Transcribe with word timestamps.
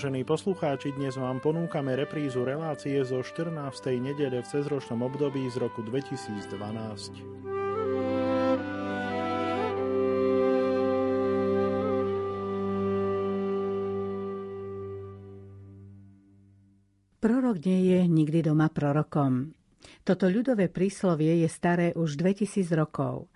Vážení 0.00 0.24
poslucháči, 0.24 0.96
dnes 0.96 1.12
vám 1.20 1.44
ponúkame 1.44 1.92
reprízu 1.92 2.40
relácie 2.40 2.96
zo 3.04 3.20
14. 3.20 3.52
nedele 4.00 4.40
v 4.40 4.48
cezročnom 4.48 5.04
období 5.04 5.44
z 5.52 5.60
roku 5.60 5.84
2012. 5.84 6.40
Prorok 17.20 17.56
nie 17.68 17.80
je 17.92 18.00
nikdy 18.08 18.40
doma 18.40 18.72
prorokom. 18.72 19.52
Toto 20.00 20.32
ľudové 20.32 20.72
príslovie 20.72 21.44
je 21.44 21.48
staré 21.52 21.92
už 21.92 22.16
2000 22.16 22.72
rokov. 22.72 23.28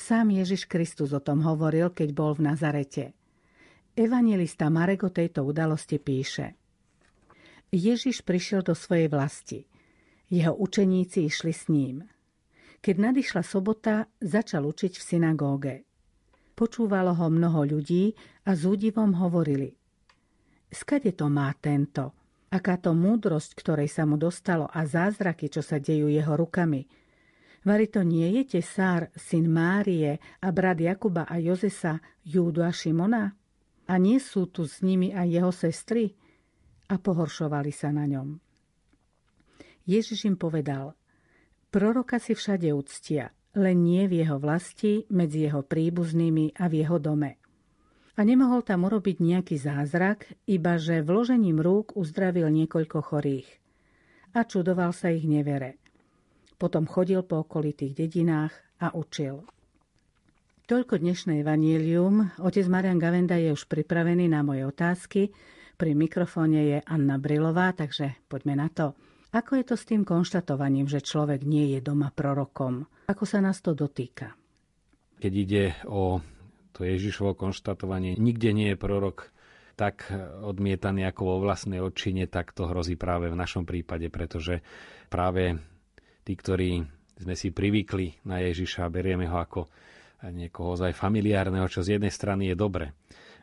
Sám 0.00 0.32
Ježiš 0.32 0.64
Kristus 0.64 1.12
o 1.12 1.20
tom 1.20 1.44
hovoril, 1.44 1.92
keď 1.92 2.08
bol 2.16 2.32
v 2.32 2.48
Nazarete. 2.48 3.12
Evangelista 3.96 4.68
Marek 4.68 5.08
o 5.08 5.10
tejto 5.10 5.40
udalosti 5.40 5.96
píše. 5.96 6.52
Ježiš 7.72 8.20
prišiel 8.28 8.60
do 8.60 8.76
svojej 8.76 9.08
vlasti. 9.08 9.64
Jeho 10.28 10.52
učeníci 10.52 11.24
išli 11.24 11.48
s 11.48 11.72
ním. 11.72 12.04
Keď 12.84 12.92
nadišla 12.92 13.40
sobota, 13.40 14.04
začal 14.20 14.68
učiť 14.68 15.00
v 15.00 15.02
synagóge. 15.02 15.74
Počúvalo 16.52 17.16
ho 17.16 17.32
mnoho 17.32 17.64
ľudí 17.64 18.12
a 18.44 18.52
s 18.52 18.68
údivom 18.68 19.16
hovorili. 19.16 19.72
Skade 20.68 21.16
to 21.16 21.32
má 21.32 21.48
tento? 21.56 22.12
Akáto 22.52 22.92
múdrosť, 22.92 23.56
ktorej 23.56 23.88
sa 23.88 24.04
mu 24.04 24.20
dostalo 24.20 24.68
a 24.68 24.84
zázraky, 24.84 25.48
čo 25.48 25.64
sa 25.64 25.80
dejú 25.80 26.12
jeho 26.12 26.36
rukami. 26.36 26.84
Vari 27.64 27.88
to 27.88 28.04
nie 28.04 28.28
je 28.28 28.60
tesár, 28.60 29.08
syn 29.16 29.48
Márie 29.48 30.20
a 30.44 30.52
brat 30.52 30.84
Jakuba 30.84 31.24
a 31.24 31.40
Jozesa, 31.40 31.96
Júdu 32.28 32.60
a 32.60 32.68
Šimona? 32.68 33.45
A 33.86 33.98
nie 34.02 34.18
sú 34.18 34.50
tu 34.50 34.66
s 34.66 34.82
nimi 34.82 35.14
aj 35.14 35.26
jeho 35.30 35.52
sestry? 35.54 36.04
A 36.90 36.98
pohoršovali 36.98 37.70
sa 37.70 37.90
na 37.94 38.06
ňom. 38.06 38.38
Ježiš 39.86 40.26
im 40.26 40.34
povedal, 40.34 40.98
proroka 41.70 42.18
si 42.18 42.34
všade 42.34 42.70
uctia, 42.74 43.30
len 43.54 43.86
nie 43.86 44.10
v 44.10 44.26
jeho 44.26 44.42
vlasti, 44.42 45.06
medzi 45.14 45.46
jeho 45.46 45.62
príbuznými 45.62 46.58
a 46.58 46.66
v 46.66 46.82
jeho 46.82 46.98
dome 46.98 47.38
a 48.16 48.20
nemohol 48.24 48.64
tam 48.64 48.88
urobiť 48.88 49.20
nejaký 49.20 49.56
zázrak, 49.60 50.24
iba 50.48 50.80
že 50.80 51.04
vložením 51.04 51.60
rúk 51.60 51.92
uzdravil 51.94 52.48
niekoľko 52.48 52.98
chorých. 53.04 53.48
A 54.32 54.44
čudoval 54.48 54.96
sa 54.96 55.12
ich 55.12 55.28
nevere. 55.28 55.76
Potom 56.56 56.88
chodil 56.88 57.20
po 57.20 57.44
okolitých 57.44 57.92
dedinách 57.92 58.52
a 58.80 58.96
učil. 58.96 59.44
Toľko 60.66 60.98
dnešné 60.98 61.46
vanílium. 61.46 62.26
Otec 62.42 62.66
Marian 62.66 62.98
Gavenda 62.98 63.38
je 63.38 63.54
už 63.54 63.70
pripravený 63.70 64.26
na 64.26 64.42
moje 64.42 64.66
otázky. 64.66 65.30
Pri 65.78 65.94
mikrofóne 65.94 66.58
je 66.58 66.78
Anna 66.82 67.22
Brilová, 67.22 67.70
takže 67.70 68.18
poďme 68.26 68.58
na 68.58 68.66
to. 68.66 68.98
Ako 69.30 69.62
je 69.62 69.64
to 69.70 69.78
s 69.78 69.86
tým 69.86 70.02
konštatovaním, 70.02 70.90
že 70.90 71.06
človek 71.06 71.46
nie 71.46 71.70
je 71.70 71.86
doma 71.86 72.10
prorokom? 72.10 72.82
Ako 73.06 73.22
sa 73.22 73.38
nás 73.38 73.62
to 73.62 73.78
dotýka? 73.78 74.34
Keď 75.22 75.32
ide 75.38 75.78
o 75.86 76.18
to 76.74 76.82
Ježišovo 76.82 77.38
konštatovanie, 77.38 78.18
nikde 78.18 78.50
nie 78.50 78.74
je 78.74 78.82
prorok 78.82 79.30
tak 79.78 80.10
odmietaný 80.42 81.06
ako 81.06 81.22
vo 81.30 81.36
vlastnej 81.46 81.78
odčine, 81.78 82.26
tak 82.26 82.50
to 82.50 82.66
hrozí 82.66 82.98
práve 82.98 83.30
v 83.30 83.38
našom 83.38 83.62
prípade, 83.62 84.10
pretože 84.10 84.66
práve 85.06 85.62
tí, 86.26 86.34
ktorí 86.34 86.82
sme 87.22 87.38
si 87.38 87.54
privykli 87.54 88.26
na 88.26 88.42
Ježiša 88.42 88.90
berieme 88.90 89.30
ho 89.30 89.38
ako 89.38 89.70
niekoho 90.24 90.74
ozaj 90.74 90.96
familiárneho, 90.96 91.68
čo 91.68 91.84
z 91.84 91.98
jednej 91.98 92.12
strany 92.12 92.52
je 92.52 92.56
dobre, 92.56 92.96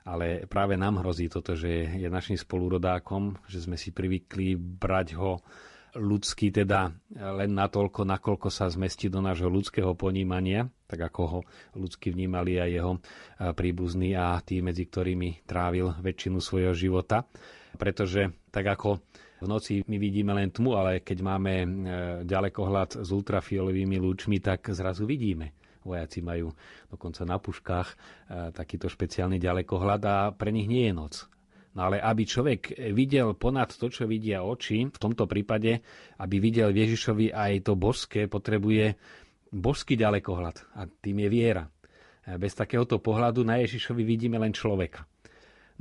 ale 0.04 0.44
práve 0.50 0.76
nám 0.76 1.00
hrozí 1.00 1.32
toto, 1.32 1.56
že 1.56 1.88
je 1.96 2.08
našim 2.12 2.36
spolurodákom, 2.36 3.40
že 3.48 3.64
sme 3.64 3.80
si 3.80 3.96
privykli 3.96 4.58
brať 4.58 5.16
ho 5.16 5.40
ľudský 5.94 6.50
teda 6.50 6.90
len 7.14 7.54
natoľko, 7.54 8.02
nakoľko 8.02 8.50
sa 8.50 8.66
zmestí 8.66 9.14
do 9.14 9.22
nášho 9.22 9.46
ľudského 9.46 9.94
ponímania, 9.94 10.66
tak 10.90 11.14
ako 11.14 11.22
ho 11.30 11.40
ľudsky 11.78 12.10
vnímali 12.10 12.58
aj 12.58 12.70
jeho 12.74 12.94
príbuzní 13.54 14.18
a 14.18 14.42
tí, 14.42 14.66
medzi 14.66 14.90
ktorými 14.90 15.46
trávil 15.46 15.94
väčšinu 16.02 16.42
svojho 16.42 16.74
života. 16.74 17.30
Pretože 17.78 18.34
tak 18.50 18.66
ako 18.74 19.02
v 19.44 19.48
noci 19.50 19.74
my 19.86 19.98
vidíme 20.00 20.34
len 20.34 20.50
tmu, 20.50 20.78
ale 20.78 21.04
keď 21.04 21.18
máme 21.20 21.54
e, 21.60 21.68
ďalekohľad 22.24 23.04
s 23.04 23.10
ultrafiolovými 23.12 24.00
lúčmi, 24.00 24.40
tak 24.40 24.72
zrazu 24.72 25.04
vidíme. 25.04 25.52
Vojaci 25.84 26.24
majú 26.24 26.52
dokonca 26.90 27.28
na 27.28 27.38
puškách 27.38 27.88
e, 27.88 27.96
takýto 28.56 28.88
špeciálny 28.88 29.38
ďalekohľad 29.40 30.02
a 30.08 30.18
pre 30.32 30.50
nich 30.52 30.68
nie 30.68 30.90
je 30.90 30.94
noc. 30.96 31.14
No 31.74 31.90
ale 31.90 31.98
aby 31.98 32.24
človek 32.24 32.94
videl 32.94 33.34
ponad 33.34 33.74
to, 33.74 33.90
čo 33.90 34.06
vidia 34.06 34.46
oči, 34.46 34.94
v 34.94 34.98
tomto 35.02 35.26
prípade, 35.26 35.82
aby 36.22 36.36
videl 36.38 36.70
Ježišovi 36.70 37.34
aj 37.34 37.66
to 37.66 37.74
božské, 37.74 38.30
potrebuje 38.30 38.94
božský 39.50 39.98
ďalekohľad 39.98 40.78
a 40.78 40.86
tým 40.86 41.26
je 41.26 41.30
viera. 41.34 41.66
Bez 42.24 42.56
takéhoto 42.56 43.02
pohľadu 43.02 43.44
na 43.44 43.60
Ježišovi 43.60 44.06
vidíme 44.06 44.38
len 44.38 44.54
človeka. 44.54 45.04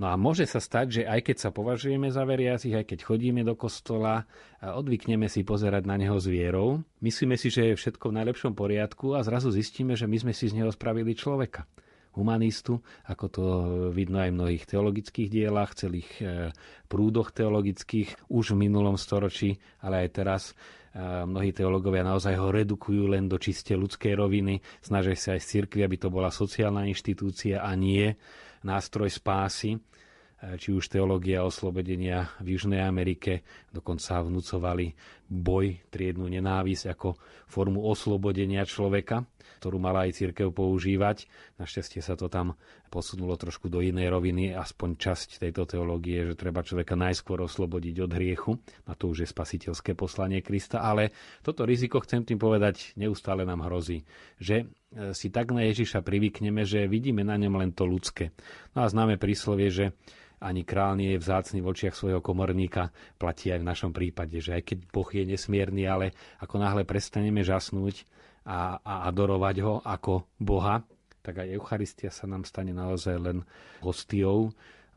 No 0.00 0.08
a 0.08 0.16
môže 0.16 0.48
sa 0.48 0.56
stať, 0.56 0.86
že 0.88 1.02
aj 1.04 1.20
keď 1.20 1.36
sa 1.36 1.50
považujeme 1.52 2.08
za 2.08 2.24
veriacich, 2.24 2.72
aj 2.72 2.88
keď 2.88 2.98
chodíme 3.04 3.44
do 3.44 3.52
kostola, 3.52 4.24
odvykneme 4.64 5.28
si 5.28 5.44
pozerať 5.44 5.84
na 5.84 6.00
neho 6.00 6.16
s 6.16 6.24
vierou, 6.24 6.80
myslíme 7.04 7.36
si, 7.36 7.52
že 7.52 7.72
je 7.72 7.74
všetko 7.76 8.08
v 8.08 8.16
najlepšom 8.24 8.56
poriadku 8.56 9.12
a 9.12 9.20
zrazu 9.20 9.52
zistíme, 9.52 9.92
že 9.92 10.08
my 10.08 10.16
sme 10.16 10.32
si 10.32 10.48
z 10.48 10.56
neho 10.56 10.72
spravili 10.72 11.12
človeka. 11.12 11.68
Humanistu, 12.12 12.76
ako 13.08 13.24
to 13.32 13.44
vidno 13.88 14.20
aj 14.20 14.32
v 14.32 14.36
mnohých 14.36 14.64
teologických 14.68 15.28
dielach, 15.32 15.72
celých 15.72 16.10
e, 16.20 16.52
prúdoch 16.84 17.32
teologických 17.32 18.28
už 18.28 18.52
v 18.52 18.68
minulom 18.68 19.00
storočí, 19.00 19.56
ale 19.80 20.04
aj 20.04 20.08
teraz 20.12 20.42
e, 20.92 21.00
mnohí 21.00 21.56
teológovia 21.56 22.04
naozaj 22.04 22.36
ho 22.36 22.52
redukujú 22.52 23.16
len 23.16 23.32
do 23.32 23.40
čiste 23.40 23.72
ľudskej 23.72 24.12
roviny, 24.12 24.60
snažia 24.84 25.16
sa 25.16 25.30
aj 25.36 25.40
z 25.40 25.46
cirkvi, 25.56 25.88
aby 25.88 25.96
to 25.96 26.12
bola 26.12 26.28
sociálna 26.28 26.84
inštitúcia 26.84 27.64
a 27.64 27.72
nie 27.72 28.12
nástroj 28.64 29.10
spásy 29.10 29.78
či 30.58 30.74
už 30.74 30.90
teológia 30.90 31.46
oslobodenia 31.46 32.34
v 32.42 32.58
Južnej 32.58 32.82
Amerike, 32.82 33.46
dokonca 33.70 34.18
vnúcovali 34.26 34.90
boj, 35.32 35.80
triednu 35.88 36.28
nenávisť 36.28 36.92
ako 36.92 37.16
formu 37.48 37.80
oslobodenia 37.88 38.68
človeka, 38.68 39.24
ktorú 39.64 39.80
mala 39.80 40.04
aj 40.04 40.20
církev 40.20 40.52
používať. 40.52 41.24
Našťastie 41.56 42.04
sa 42.04 42.12
to 42.20 42.28
tam 42.28 42.60
posunulo 42.92 43.40
trošku 43.40 43.72
do 43.72 43.80
inej 43.80 44.12
roviny, 44.12 44.52
aspoň 44.52 45.00
časť 45.00 45.40
tejto 45.40 45.64
teológie, 45.64 46.28
že 46.28 46.36
treba 46.36 46.60
človeka 46.60 46.92
najskôr 46.92 47.40
oslobodiť 47.40 48.04
od 48.04 48.10
hriechu. 48.12 48.52
Na 48.84 48.92
to 48.92 49.08
už 49.08 49.24
je 49.24 49.28
spasiteľské 49.32 49.96
poslanie 49.96 50.44
Krista, 50.44 50.84
ale 50.84 51.16
toto 51.40 51.64
riziko, 51.64 52.04
chcem 52.04 52.28
tým 52.28 52.36
povedať, 52.36 52.92
neustále 53.00 53.48
nám 53.48 53.64
hrozí, 53.64 54.04
že 54.36 54.68
e, 54.92 55.16
si 55.16 55.32
tak 55.32 55.56
na 55.56 55.64
Ježiša 55.64 56.04
privykneme, 56.04 56.68
že 56.68 56.84
vidíme 56.84 57.24
na 57.24 57.40
ňom 57.40 57.56
len 57.56 57.72
to 57.72 57.88
ľudské. 57.88 58.36
No 58.76 58.84
a 58.84 58.92
známe 58.92 59.16
príslovie, 59.16 59.72
že 59.72 59.96
ani 60.42 60.66
král 60.66 60.98
nie 60.98 61.14
je 61.14 61.22
vzácný 61.22 61.62
v 61.62 61.70
očiach 61.70 61.94
svojho 61.94 62.18
komorníka, 62.18 62.90
platí 63.16 63.54
aj 63.54 63.62
v 63.62 63.68
našom 63.70 63.94
prípade, 63.94 64.42
že 64.42 64.58
aj 64.58 64.62
keď 64.66 64.78
Boh 64.90 65.06
je 65.06 65.22
nesmierny, 65.22 65.86
ale 65.86 66.12
ako 66.42 66.58
náhle 66.58 66.82
prestaneme 66.82 67.46
žasnúť 67.46 68.02
a, 68.42 68.82
a 68.82 68.94
adorovať 69.06 69.56
ho 69.62 69.78
ako 69.86 70.26
Boha, 70.42 70.82
tak 71.22 71.46
aj 71.46 71.54
Eucharistia 71.54 72.10
sa 72.10 72.26
nám 72.26 72.42
stane 72.42 72.74
naozaj 72.74 73.16
len 73.22 73.38
hostiou. 73.78 74.50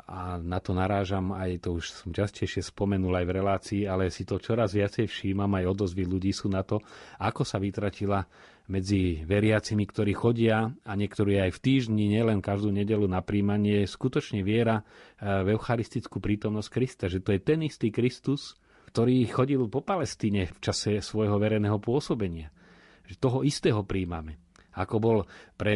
A 0.05 0.37
na 0.37 0.61
to 0.61 0.77
narážam, 0.77 1.33
aj 1.33 1.65
to 1.65 1.81
už 1.81 1.89
som 1.89 2.13
častejšie 2.13 2.61
spomenul 2.61 3.09
aj 3.17 3.25
v 3.25 3.35
relácii, 3.41 3.81
ale 3.89 4.13
si 4.13 4.21
to 4.21 4.37
čoraz 4.37 4.77
viacej 4.77 5.09
všímam, 5.09 5.49
aj 5.57 5.65
odozvy 5.65 6.05
ľudí 6.05 6.29
sú 6.29 6.45
na 6.45 6.61
to, 6.61 6.77
ako 7.17 7.41
sa 7.41 7.57
vytratila 7.57 8.21
medzi 8.65 9.21
veriacimi, 9.25 9.85
ktorí 9.85 10.13
chodia 10.17 10.69
a 10.85 10.91
niektorí 10.97 11.37
aj 11.37 11.51
v 11.57 11.61
týždni, 11.61 12.05
nielen 12.09 12.41
každú 12.41 12.73
nedelu 12.73 13.05
na 13.05 13.21
príjmanie, 13.21 13.85
skutočne 13.85 14.41
viera 14.41 14.81
e, 14.81 14.83
v 15.45 15.53
eucharistickú 15.53 16.17
prítomnosť 16.21 16.69
Krista, 16.69 17.05
že 17.05 17.21
to 17.21 17.33
je 17.33 17.41
ten 17.41 17.61
istý 17.61 17.93
Kristus, 17.93 18.57
ktorý 18.93 19.27
chodil 19.27 19.61
po 19.67 19.83
Palestíne 19.83 20.49
v 20.49 20.59
čase 20.63 21.03
svojho 21.03 21.35
verejného 21.35 21.77
pôsobenia. 21.83 22.49
Že 23.05 23.15
toho 23.21 23.39
istého 23.45 23.85
príjmame 23.85 24.44
ako 24.75 24.95
bol 24.99 25.17
pre 25.55 25.75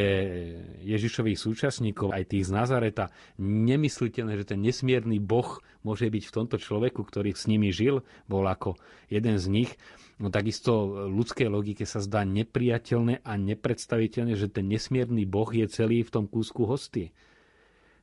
Ježišových 0.84 1.40
súčasníkov, 1.40 2.12
aj 2.12 2.36
tých 2.36 2.48
z 2.48 2.52
Nazareta, 2.52 3.12
nemysliteľné, 3.40 4.36
že 4.44 4.56
ten 4.56 4.60
nesmierny 4.60 5.24
Boh 5.24 5.64
môže 5.88 6.12
byť 6.12 6.24
v 6.28 6.36
tomto 6.36 6.58
človeku, 6.60 7.02
ktorý 7.08 7.32
s 7.32 7.48
nimi 7.48 7.72
žil, 7.72 8.04
bol 8.28 8.44
ako 8.44 8.76
jeden 9.08 9.40
z 9.40 9.48
nich. 9.48 9.72
No 10.20 10.28
takisto 10.28 11.08
ľudskej 11.08 11.48
logike 11.48 11.88
sa 11.88 12.04
zdá 12.04 12.28
nepriateľné 12.28 13.24
a 13.24 13.40
nepredstaviteľné, 13.40 14.36
že 14.36 14.52
ten 14.52 14.68
nesmierny 14.68 15.24
Boh 15.24 15.48
je 15.48 15.64
celý 15.72 16.04
v 16.04 16.12
tom 16.12 16.26
kúsku 16.28 16.68
hostie. 16.68 17.16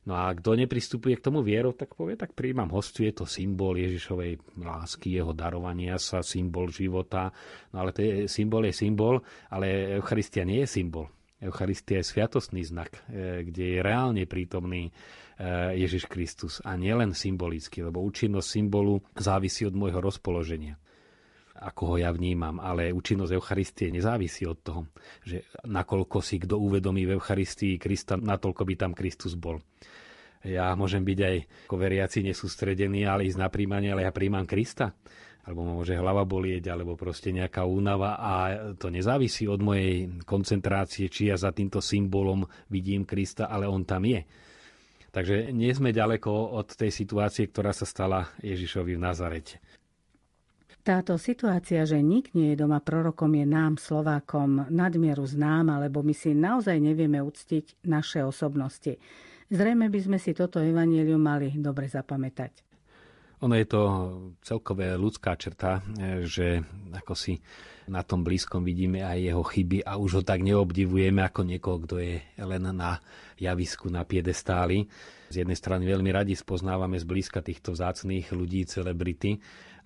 No 0.07 0.15
a 0.15 0.31
kto 0.31 0.55
nepristupuje 0.55 1.19
k 1.19 1.25
tomu 1.27 1.43
vierou, 1.43 1.75
tak 1.75 1.91
povie, 1.91 2.15
tak 2.15 2.31
príjmam 2.31 2.71
hostiu, 2.71 3.11
je 3.11 3.19
to 3.19 3.25
symbol 3.27 3.75
Ježišovej 3.75 4.39
lásky, 4.55 5.11
jeho 5.11 5.35
darovania 5.35 5.99
sa, 5.99 6.23
symbol 6.23 6.71
života. 6.71 7.35
No 7.75 7.83
ale 7.83 7.91
to 7.91 7.99
je, 7.99 8.13
symbol 8.31 8.71
je 8.71 8.73
symbol, 8.87 9.19
ale 9.51 9.99
Eucharistia 9.99 10.47
nie 10.47 10.63
je 10.63 10.69
symbol. 10.79 11.11
Eucharistia 11.43 11.99
je 11.99 12.07
sviatostný 12.07 12.63
znak, 12.63 13.03
e, 13.11 13.43
kde 13.51 13.63
je 13.77 13.79
reálne 13.83 14.23
prítomný 14.23 14.89
e, 14.89 14.91
Ježiš 15.75 16.07
Kristus 16.07 16.63
a 16.63 16.79
nielen 16.79 17.11
symbolicky, 17.11 17.83
lebo 17.83 17.99
účinnosť 17.99 18.47
symbolu 18.47 19.03
závisí 19.11 19.67
od 19.67 19.75
môjho 19.75 19.99
rozpoloženia 19.99 20.79
ako 21.57 21.81
ho 21.93 21.95
ja 21.97 22.13
vnímam, 22.13 22.61
ale 22.61 22.93
účinnosť 22.93 23.33
Eucharistie 23.33 23.89
nezávisí 23.89 24.45
od 24.45 24.59
toho, 24.61 24.81
že 25.25 25.49
nakoľko 25.65 26.17
si 26.21 26.37
kto 26.37 26.61
uvedomí 26.61 27.09
v 27.09 27.17
Eucharistii 27.17 27.81
Krista, 27.81 28.15
natoľko 28.15 28.61
by 28.63 28.73
tam 28.77 28.91
Kristus 28.93 29.33
bol. 29.33 29.57
Ja 30.45 30.71
môžem 30.77 31.01
byť 31.01 31.19
aj 31.19 31.35
ako 31.67 31.75
veriaci 31.75 32.21
nesústredený, 32.23 33.09
ale 33.09 33.25
ísť 33.25 33.41
na 33.41 33.49
príjmanie, 33.49 33.89
ale 33.91 34.05
ja 34.05 34.13
príjmam 34.13 34.45
Krista 34.45 34.93
alebo 35.47 35.63
môže 35.63 35.95
hlava 35.95 36.27
bolieť, 36.27 36.75
alebo 36.75 36.99
proste 36.99 37.31
nejaká 37.31 37.63
únava 37.63 38.19
a 38.19 38.33
to 38.75 38.91
nezávisí 38.91 39.47
od 39.47 39.63
mojej 39.63 40.19
koncentrácie, 40.27 41.07
či 41.07 41.31
ja 41.31 41.39
za 41.39 41.55
týmto 41.55 41.79
symbolom 41.79 42.43
vidím 42.67 43.07
Krista, 43.07 43.47
ale 43.47 43.63
on 43.63 43.87
tam 43.87 44.03
je. 44.03 44.27
Takže 45.07 45.55
nie 45.55 45.71
sme 45.71 45.95
ďaleko 45.95 46.29
od 46.51 46.75
tej 46.75 46.91
situácie, 46.91 47.47
ktorá 47.47 47.71
sa 47.71 47.87
stala 47.87 48.27
Ježišovi 48.43 48.99
v 48.99 49.03
Nazarete. 49.07 49.63
Táto 50.87 51.19
situácia, 51.19 51.83
že 51.83 51.99
nik 51.99 52.31
nie 52.31 52.55
je 52.55 52.63
doma 52.63 52.79
prorokom, 52.79 53.35
je 53.35 53.43
nám, 53.43 53.75
Slovákom, 53.75 54.71
nadmieru 54.71 55.27
známa, 55.27 55.83
lebo 55.83 55.99
my 55.99 56.15
si 56.15 56.31
naozaj 56.31 56.79
nevieme 56.79 57.19
uctiť 57.19 57.83
naše 57.83 58.23
osobnosti. 58.23 58.95
Zrejme 59.51 59.91
by 59.91 59.99
sme 59.99 60.15
si 60.15 60.31
toto 60.31 60.63
evanílium 60.63 61.19
mali 61.19 61.51
dobre 61.59 61.91
zapamätať. 61.91 62.63
Ono 63.43 63.51
je 63.59 63.67
to 63.67 63.81
celkové 64.39 64.95
ľudská 64.95 65.35
črta, 65.35 65.83
e, 65.99 66.23
že 66.23 66.63
ako 66.95 67.13
si 67.19 67.35
na 67.91 68.01
tom 68.01 68.23
blízkom 68.23 68.63
vidíme 68.63 69.03
aj 69.03 69.19
jeho 69.27 69.43
chyby 69.43 69.83
a 69.83 69.99
už 69.99 70.11
ho 70.19 70.23
tak 70.23 70.39
neobdivujeme 70.39 71.19
ako 71.19 71.41
niekoho, 71.45 71.77
kto 71.83 71.95
je 71.99 72.23
len 72.39 72.63
na 72.63 73.03
javisku, 73.35 73.91
na 73.91 74.07
piedestáli. 74.07 74.87
Z 75.27 75.43
jednej 75.43 75.59
strany 75.59 75.83
veľmi 75.83 76.09
radi 76.15 76.33
spoznávame 76.33 76.95
zblízka 76.97 77.43
týchto 77.43 77.75
vzácných 77.75 78.31
ľudí, 78.31 78.63
celebrity, 78.65 79.37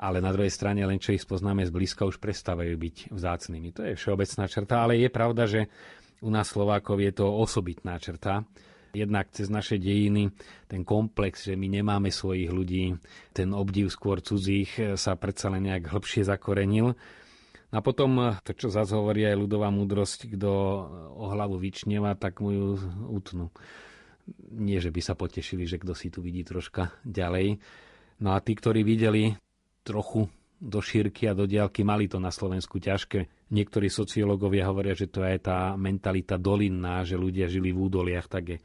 ale 0.01 0.17
na 0.17 0.33
druhej 0.33 0.49
strane 0.49 0.81
len 0.81 0.97
čo 0.97 1.13
ich 1.13 1.21
spoznáme 1.21 1.61
zblízka 1.61 2.09
už 2.09 2.17
prestávajú 2.17 2.73
byť 2.73 2.95
vzácnými. 3.13 3.69
To 3.77 3.81
je 3.85 3.93
všeobecná 3.93 4.49
črta, 4.49 4.75
ale 4.81 4.97
je 4.97 5.09
pravda, 5.13 5.45
že 5.45 5.69
u 6.25 6.33
nás 6.33 6.49
Slovákov 6.49 6.97
je 6.97 7.13
to 7.13 7.29
osobitná 7.29 8.01
črta 8.01 8.41
jednak 8.91 9.31
cez 9.31 9.47
naše 9.47 9.79
dejiny, 9.79 10.35
ten 10.67 10.83
komplex, 10.83 11.47
že 11.47 11.55
my 11.55 11.79
nemáme 11.79 12.11
svojich 12.11 12.51
ľudí, 12.51 12.99
ten 13.31 13.55
obdiv 13.55 13.87
skôr 13.87 14.19
cudzích 14.19 14.99
sa 14.99 15.15
predsa 15.15 15.47
len 15.47 15.71
nejak 15.71 15.87
hĺbšie 15.87 16.27
zakorenil. 16.27 16.99
A 17.71 17.79
potom 17.79 18.35
to, 18.43 18.51
čo 18.51 18.67
zase 18.67 18.91
hovorí 18.91 19.23
aj 19.23 19.39
ľudová 19.39 19.71
múdrosť, 19.71 20.35
kto 20.35 20.51
o 21.15 21.25
hlavu 21.31 21.55
vyčnieva, 21.55 22.19
tak 22.19 22.43
mu 22.43 22.51
ju 22.51 22.67
utnú. 23.07 23.47
Nie, 24.51 24.83
že 24.83 24.91
by 24.91 24.99
sa 24.99 25.15
potešili, 25.15 25.63
že 25.63 25.79
kto 25.79 25.95
si 25.95 26.11
tu 26.11 26.19
vidí 26.19 26.43
troška 26.43 26.91
ďalej. 27.07 27.63
No 28.19 28.35
a 28.35 28.43
tí, 28.43 28.59
ktorí 28.59 28.83
videli 28.83 29.39
trochu 29.83 30.29
do 30.61 30.77
šírky 30.77 31.25
a 31.25 31.33
do 31.33 31.49
diálky, 31.49 31.81
mali 31.81 32.05
to 32.05 32.21
na 32.21 32.29
Slovensku 32.29 32.77
ťažké. 32.77 33.49
Niektorí 33.49 33.89
sociológovia 33.89 34.69
hovoria, 34.69 34.93
že 34.93 35.09
to 35.09 35.25
je 35.25 35.41
tá 35.41 35.73
mentalita 35.73 36.37
dolinná, 36.37 37.01
že 37.01 37.17
ľudia 37.17 37.49
žili 37.49 37.73
v 37.73 37.89
údoliach, 37.89 38.29
tak 38.29 38.55
je 38.55 38.57
e, 38.61 38.63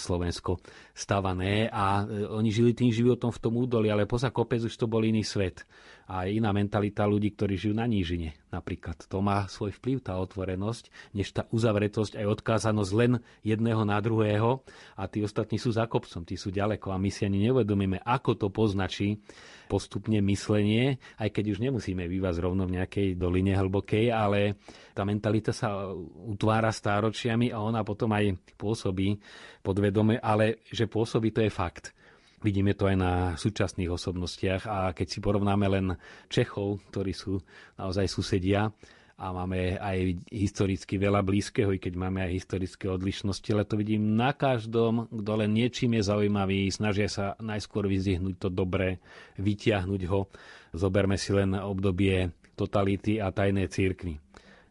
Slovensko 0.00 0.56
stavané 0.96 1.68
a 1.68 2.02
e, 2.02 2.24
oni 2.24 2.48
žili 2.48 2.72
tým 2.72 2.88
životom 2.88 3.28
v 3.28 3.38
tom 3.38 3.54
údoli, 3.60 3.92
ale 3.92 4.08
poza 4.08 4.32
kopec 4.32 4.64
už 4.64 4.72
to 4.72 4.88
bol 4.88 5.04
iný 5.04 5.22
svet 5.22 5.68
a 6.08 6.24
iná 6.24 6.56
mentalita 6.56 7.04
ľudí, 7.04 7.36
ktorí 7.36 7.54
žijú 7.60 7.76
na 7.76 7.84
nížine 7.84 8.32
napríklad. 8.48 8.96
To 9.12 9.20
má 9.20 9.44
svoj 9.46 9.76
vplyv, 9.76 10.08
tá 10.08 10.16
otvorenosť, 10.16 11.12
než 11.12 11.36
tá 11.36 11.44
uzavretosť 11.52 12.16
aj 12.16 12.26
odkázanosť 12.40 12.90
len 12.96 13.12
jedného 13.44 13.84
na 13.84 14.00
druhého 14.00 14.64
a 14.96 15.04
tí 15.04 15.20
ostatní 15.20 15.60
sú 15.60 15.68
za 15.70 15.84
kopcom, 15.84 16.24
tí 16.24 16.40
sú 16.40 16.48
ďaleko 16.48 16.96
a 16.96 16.98
my 16.98 17.12
si 17.12 17.28
ani 17.28 17.44
nevedomíme, 17.44 18.00
ako 18.00 18.40
to 18.40 18.48
poznačí 18.48 19.20
postupne 19.66 20.22
myslenie, 20.22 20.96
aj 21.18 21.28
keď 21.34 21.44
už 21.52 21.58
nemusíme 21.62 22.06
bývať 22.06 22.40
zrovna 22.40 22.64
v 22.64 22.80
nejakej 22.80 23.18
doline 23.18 23.52
hlbokej, 23.58 24.14
ale 24.14 24.56
tá 24.94 25.02
mentalita 25.02 25.50
sa 25.50 25.90
utvára 26.26 26.70
stáročiami 26.70 27.50
a 27.50 27.60
ona 27.60 27.82
potom 27.82 28.14
aj 28.14 28.38
pôsobí 28.54 29.18
podvedome, 29.60 30.22
ale 30.22 30.62
že 30.70 30.86
pôsobí, 30.86 31.34
to 31.34 31.42
je 31.42 31.50
fakt. 31.50 31.92
Vidíme 32.40 32.78
to 32.78 32.86
aj 32.86 32.96
na 32.96 33.12
súčasných 33.34 33.90
osobnostiach 33.90 34.62
a 34.70 34.78
keď 34.94 35.06
si 35.08 35.18
porovnáme 35.18 35.66
len 35.66 35.86
Čechov, 36.30 36.78
ktorí 36.92 37.10
sú 37.10 37.42
naozaj 37.74 38.06
susedia, 38.06 38.70
a 39.16 39.32
máme 39.32 39.80
aj 39.80 40.28
historicky 40.28 41.00
veľa 41.00 41.24
blízkeho, 41.24 41.72
i 41.72 41.80
keď 41.80 41.94
máme 41.96 42.20
aj 42.20 42.36
historické 42.36 42.84
odlišnosti, 42.92 43.48
ale 43.48 43.64
to 43.64 43.80
vidím 43.80 44.12
na 44.12 44.36
každom, 44.36 45.08
kto 45.08 45.32
len 45.40 45.56
niečím 45.56 45.96
je 45.96 46.04
zaujímavý, 46.04 46.68
snažia 46.68 47.08
sa 47.08 47.32
najskôr 47.40 47.88
vyzvihnúť 47.88 48.36
to 48.36 48.48
dobré, 48.52 49.00
vytiahnuť 49.40 50.02
ho. 50.12 50.28
Zoberme 50.76 51.16
si 51.16 51.32
len 51.32 51.56
obdobie 51.56 52.28
totality 52.60 53.16
a 53.16 53.32
tajné 53.32 53.72
církvy. 53.72 54.20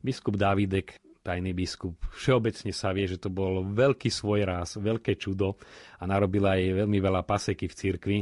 Biskup 0.06 0.38
Dávidek 0.38 1.05
tajný 1.26 1.58
biskup. 1.58 1.98
Všeobecne 2.14 2.70
sa 2.70 2.94
vie, 2.94 3.10
že 3.10 3.18
to 3.18 3.34
bol 3.34 3.66
veľký 3.66 4.14
svoj 4.14 4.46
raz, 4.46 4.78
veľké 4.78 5.18
čudo 5.18 5.58
a 5.98 6.06
narobil 6.06 6.46
aj 6.46 6.86
veľmi 6.86 7.02
veľa 7.02 7.26
paseky 7.26 7.66
v 7.66 7.74
cirkvi, 7.74 8.18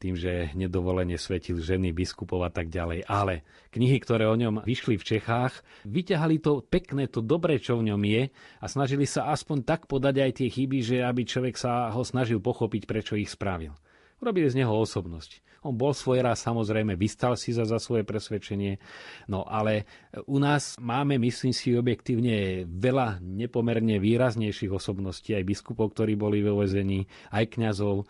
tým, 0.00 0.16
že 0.16 0.56
nedovolene 0.56 1.20
svetil 1.20 1.60
ženy 1.60 1.92
biskupov 1.92 2.48
a 2.48 2.50
tak 2.52 2.72
ďalej. 2.72 3.04
Ale 3.04 3.44
knihy, 3.76 4.00
ktoré 4.00 4.24
o 4.24 4.36
ňom 4.36 4.64
vyšli 4.64 4.96
v 4.96 5.04
Čechách, 5.04 5.60
vyťahali 5.84 6.40
to 6.40 6.64
pekné, 6.64 7.12
to 7.12 7.20
dobré, 7.20 7.60
čo 7.60 7.76
v 7.76 7.92
ňom 7.92 8.00
je 8.08 8.32
a 8.32 8.66
snažili 8.66 9.04
sa 9.04 9.28
aspoň 9.36 9.68
tak 9.68 9.84
podať 9.84 10.24
aj 10.24 10.32
tie 10.40 10.48
chyby, 10.48 10.78
že 10.80 10.96
aby 11.04 11.28
človek 11.28 11.60
sa 11.60 11.92
ho 11.92 12.00
snažil 12.00 12.40
pochopiť, 12.40 12.88
prečo 12.88 13.20
ich 13.20 13.28
spravil. 13.28 13.76
Urobili 14.16 14.48
z 14.48 14.64
neho 14.64 14.72
osobnosť. 14.72 15.44
On 15.66 15.74
bol 15.74 15.90
svoj 15.90 16.22
raz 16.22 16.46
samozrejme, 16.46 16.94
vystal 16.94 17.34
si 17.34 17.50
za, 17.50 17.66
za 17.66 17.82
svoje 17.82 18.06
presvedčenie, 18.06 18.78
no 19.26 19.42
ale 19.42 19.84
u 20.30 20.38
nás 20.38 20.78
máme, 20.78 21.18
myslím 21.18 21.50
si, 21.50 21.74
objektívne 21.74 22.64
veľa 22.70 23.18
nepomerne 23.18 23.98
výraznejších 23.98 24.70
osobností, 24.70 25.34
aj 25.34 25.44
biskupov, 25.44 25.92
ktorí 25.92 26.14
boli 26.14 26.40
vo 26.40 26.62
vezení, 26.62 27.04
aj 27.34 27.58
kňazov, 27.58 28.06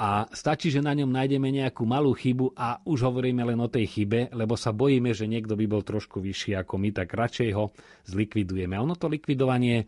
a 0.00 0.24
stačí, 0.32 0.72
že 0.72 0.80
na 0.80 0.96
ňom 0.96 1.12
nájdeme 1.12 1.52
nejakú 1.52 1.84
malú 1.84 2.16
chybu 2.16 2.56
a 2.56 2.80
už 2.88 3.04
hovoríme 3.04 3.44
len 3.44 3.60
o 3.60 3.68
tej 3.68 3.84
chybe, 3.84 4.32
lebo 4.32 4.56
sa 4.56 4.72
bojíme, 4.72 5.12
že 5.12 5.28
niekto 5.28 5.52
by 5.60 5.68
bol 5.68 5.84
trošku 5.84 6.24
vyšší 6.24 6.56
ako 6.56 6.80
my, 6.80 6.88
tak 6.88 7.12
radšej 7.12 7.52
ho 7.52 7.68
zlikvidujeme. 8.08 8.80
A 8.80 8.80
ono 8.80 8.96
to 8.96 9.12
likvidovanie 9.12 9.84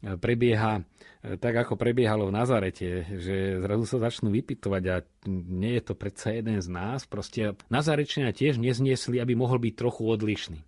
prebieha 0.00 0.80
e, 1.20 1.36
tak, 1.36 1.66
ako 1.66 1.76
prebiehalo 1.76 2.28
v 2.28 2.36
Nazarete, 2.36 2.88
že 3.20 3.60
zrazu 3.60 3.84
sa 3.84 3.98
začnú 4.10 4.32
vypitovať 4.32 4.82
a 4.88 4.96
nie 5.28 5.76
je 5.76 5.82
to 5.84 5.94
predsa 5.96 6.32
jeden 6.32 6.60
z 6.60 6.68
nás. 6.72 7.04
Proste 7.04 7.56
Nazarečania 7.68 8.32
tiež 8.32 8.56
nezniesli, 8.56 9.20
aby 9.20 9.36
mohol 9.36 9.60
byť 9.60 9.74
trochu 9.76 10.02
odlišný. 10.08 10.60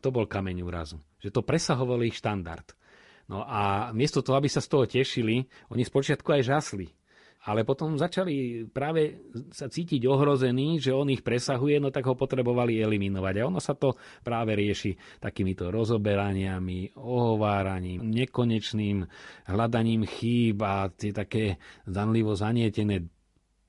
To 0.00 0.08
bol 0.08 0.24
kameň 0.24 0.64
úrazu. 0.64 0.96
Že 1.20 1.40
to 1.40 1.42
presahovalo 1.44 2.04
ich 2.08 2.16
štandard. 2.16 2.72
No 3.28 3.44
a 3.46 3.92
miesto 3.94 4.24
toho, 4.24 4.40
aby 4.40 4.48
sa 4.48 4.64
z 4.64 4.68
toho 4.72 4.84
tešili, 4.88 5.46
oni 5.70 5.82
spočiatku 5.84 6.26
aj 6.34 6.42
žasli 6.42 6.88
ale 7.40 7.64
potom 7.64 7.96
začali 7.96 8.68
práve 8.68 9.32
sa 9.48 9.72
cítiť 9.72 10.04
ohrození, 10.04 10.76
že 10.76 10.92
on 10.92 11.08
ich 11.08 11.24
presahuje, 11.24 11.80
no 11.80 11.88
tak 11.88 12.04
ho 12.04 12.12
potrebovali 12.12 12.76
eliminovať. 12.84 13.34
A 13.40 13.48
ono 13.48 13.60
sa 13.64 13.72
to 13.72 13.96
práve 14.20 14.52
rieši 14.52 14.92
takýmito 15.16 15.72
rozoberaniami, 15.72 17.00
ohováraním, 17.00 18.04
nekonečným 18.12 19.08
hľadaním 19.48 20.04
chýb 20.04 20.60
a 20.60 20.92
tie 20.92 21.16
také 21.16 21.56
zanlivo 21.88 22.36
zanietené 22.36 23.08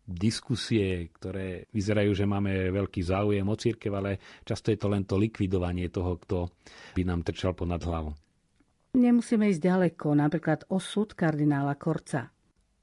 diskusie, 0.03 1.07
ktoré 1.15 1.71
vyzerajú, 1.71 2.11
že 2.11 2.27
máme 2.27 2.75
veľký 2.75 2.99
záujem 2.99 3.47
o 3.47 3.55
církev, 3.55 3.91
ale 3.95 4.19
často 4.43 4.75
je 4.75 4.79
to 4.81 4.91
len 4.91 5.07
to 5.07 5.15
likvidovanie 5.15 5.87
toho, 5.87 6.19
kto 6.19 6.51
by 6.99 7.07
nám 7.07 7.23
trčal 7.23 7.55
ponad 7.55 7.79
hlavu. 7.87 8.11
Nemusíme 8.91 9.47
ísť 9.47 9.63
ďaleko, 9.63 10.11
napríklad 10.19 10.67
osud 10.67 11.15
kardinála 11.15 11.79
Korca 11.79 12.27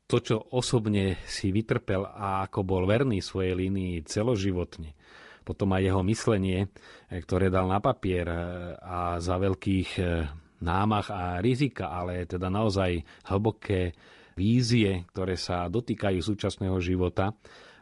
to, 0.08 0.24
čo 0.24 0.36
osobne 0.56 1.20
si 1.28 1.52
vytrpel 1.52 2.08
a 2.08 2.48
ako 2.48 2.64
bol 2.64 2.88
verný 2.88 3.20
svojej 3.20 3.52
línii 3.52 4.08
celoživotne, 4.08 4.96
potom 5.44 5.68
aj 5.76 5.82
jeho 5.84 6.02
myslenie, 6.08 6.58
eh, 6.64 7.20
ktoré 7.20 7.52
dal 7.52 7.68
na 7.68 7.78
papier 7.78 8.24
eh, 8.24 8.38
a 8.80 9.20
za 9.20 9.36
veľkých 9.36 9.90
eh, 10.00 10.24
námach 10.64 11.12
a 11.12 11.38
rizika, 11.44 11.92
ale 11.92 12.24
teda 12.24 12.48
naozaj 12.48 13.04
hlboké 13.28 13.92
vízie, 14.34 15.06
ktoré 15.12 15.36
sa 15.36 15.68
dotýkajú 15.68 16.18
súčasného 16.24 16.80
života 16.80 17.36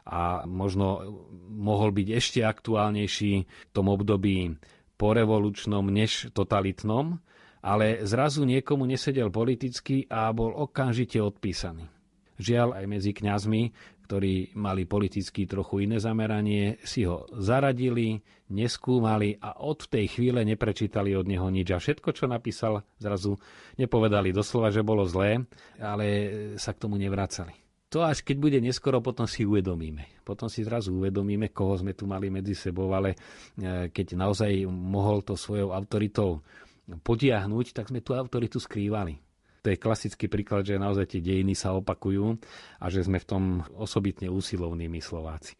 a 0.07 0.45
možno 0.45 1.19
mohol 1.51 1.95
byť 1.95 2.09
ešte 2.11 2.41
aktuálnejší 2.45 3.33
v 3.45 3.73
tom 3.73 3.89
období 3.89 4.55
porevolučnom 4.97 5.85
než 5.89 6.33
totalitnom, 6.33 7.21
ale 7.65 8.05
zrazu 8.07 8.45
niekomu 8.45 8.87
nesedel 8.87 9.29
politicky 9.29 10.07
a 10.09 10.31
bol 10.33 10.55
okamžite 10.55 11.21
odpísaný. 11.21 11.96
Žiaľ 12.37 12.83
aj 12.83 12.85
medzi 12.89 13.13
kňazmi, 13.17 13.63
ktorí 14.07 14.55
mali 14.55 14.87
politicky 14.87 15.51
trochu 15.51 15.83
iné 15.83 15.99
zameranie, 15.99 16.79
si 16.87 17.03
ho 17.03 17.27
zaradili, 17.35 18.23
neskúmali 18.55 19.35
a 19.43 19.59
od 19.67 19.91
tej 19.91 20.07
chvíle 20.07 20.47
neprečítali 20.47 21.11
od 21.19 21.27
neho 21.27 21.51
nič. 21.51 21.75
A 21.75 21.83
všetko, 21.83 22.15
čo 22.15 22.31
napísal, 22.31 22.87
zrazu 23.03 23.35
nepovedali 23.75 24.31
doslova, 24.31 24.71
že 24.71 24.87
bolo 24.87 25.03
zlé, 25.03 25.43
ale 25.83 26.07
sa 26.55 26.71
k 26.71 26.87
tomu 26.87 26.95
nevracali. 26.95 27.51
To 27.91 28.03
až 28.03 28.23
keď 28.23 28.37
bude 28.39 28.59
neskoro, 28.63 29.03
potom 29.03 29.27
si 29.27 29.47
uvedomíme. 29.47 30.23
Potom 30.23 30.51
si 30.51 30.63
zrazu 30.63 30.95
uvedomíme, 30.95 31.51
koho 31.51 31.75
sme 31.79 31.95
tu 31.95 32.07
mali 32.07 32.31
medzi 32.31 32.55
sebou, 32.55 32.91
ale 32.91 33.15
e, 33.15 33.91
keď 33.91 34.19
naozaj 34.19 34.67
mohol 34.67 35.23
to 35.23 35.39
svojou 35.39 35.71
autoritou 35.71 36.43
potiahnuť, 36.87 37.67
tak 37.75 37.91
sme 37.91 38.03
tú 38.03 38.15
autoritu 38.15 38.59
skrývali 38.59 39.26
to 39.67 39.75
je 39.75 39.83
klasický 39.83 40.31
príklad, 40.31 40.63
že 40.63 40.79
naozaj 40.79 41.19
tie 41.19 41.21
dejiny 41.27 41.59
sa 41.59 41.75
opakujú 41.75 42.39
a 42.79 42.87
že 42.87 43.03
sme 43.03 43.19
v 43.19 43.27
tom 43.27 43.45
osobitne 43.75 44.31
úsilovní 44.31 44.87
my 44.87 45.03
Slováci. 45.03 45.59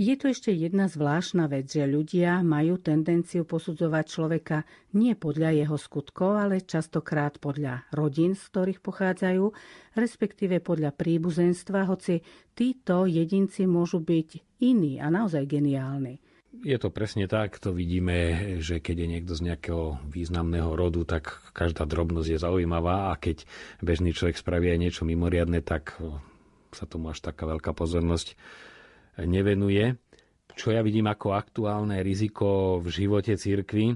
Je 0.00 0.16
tu 0.16 0.32
ešte 0.32 0.54
jedna 0.54 0.88
zvláštna 0.88 1.50
vec, 1.50 1.68
že 1.68 1.84
ľudia 1.84 2.40
majú 2.46 2.80
tendenciu 2.80 3.44
posudzovať 3.44 4.04
človeka 4.06 4.64
nie 4.96 5.12
podľa 5.18 5.52
jeho 5.52 5.76
skutkov, 5.76 6.40
ale 6.40 6.64
častokrát 6.64 7.36
podľa 7.36 7.84
rodín, 7.92 8.32
z 8.32 8.40
ktorých 8.48 8.80
pochádzajú, 8.80 9.44
respektíve 9.98 10.62
podľa 10.62 10.94
príbuzenstva, 10.94 11.90
hoci 11.90 12.22
títo 12.54 13.04
jedinci 13.04 13.68
môžu 13.68 14.00
byť 14.00 14.62
iní 14.62 15.02
a 15.02 15.12
naozaj 15.12 15.44
geniálni. 15.44 16.22
Je 16.50 16.74
to 16.82 16.90
presne 16.90 17.30
tak, 17.30 17.62
to 17.62 17.70
vidíme, 17.70 18.58
že 18.58 18.82
keď 18.82 18.96
je 19.06 19.08
niekto 19.08 19.32
z 19.38 19.46
nejakého 19.46 20.02
významného 20.10 20.74
rodu, 20.74 21.06
tak 21.06 21.38
každá 21.54 21.86
drobnosť 21.86 22.26
je 22.26 22.42
zaujímavá 22.42 23.14
a 23.14 23.18
keď 23.22 23.46
bežný 23.78 24.10
človek 24.10 24.34
spraví 24.34 24.66
aj 24.66 24.82
niečo 24.82 25.02
mimoriadne, 25.06 25.62
tak 25.62 25.94
sa 26.74 26.84
tomu 26.90 27.14
až 27.14 27.22
taká 27.22 27.46
veľká 27.46 27.70
pozornosť 27.70 28.34
nevenuje. 29.22 29.94
Čo 30.58 30.74
ja 30.74 30.82
vidím 30.82 31.06
ako 31.06 31.38
aktuálne 31.38 32.02
riziko 32.02 32.82
v 32.82 32.86
živote 32.90 33.38
církvy, 33.38 33.94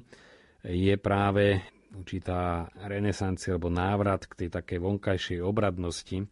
je 0.64 0.94
práve 0.94 1.58
určitá 1.90 2.70
renesancia 2.86 3.58
alebo 3.58 3.66
návrat 3.66 4.30
k 4.30 4.46
tej 4.46 4.48
takej 4.54 4.78
vonkajšej 4.78 5.38
obradnosti 5.42 6.22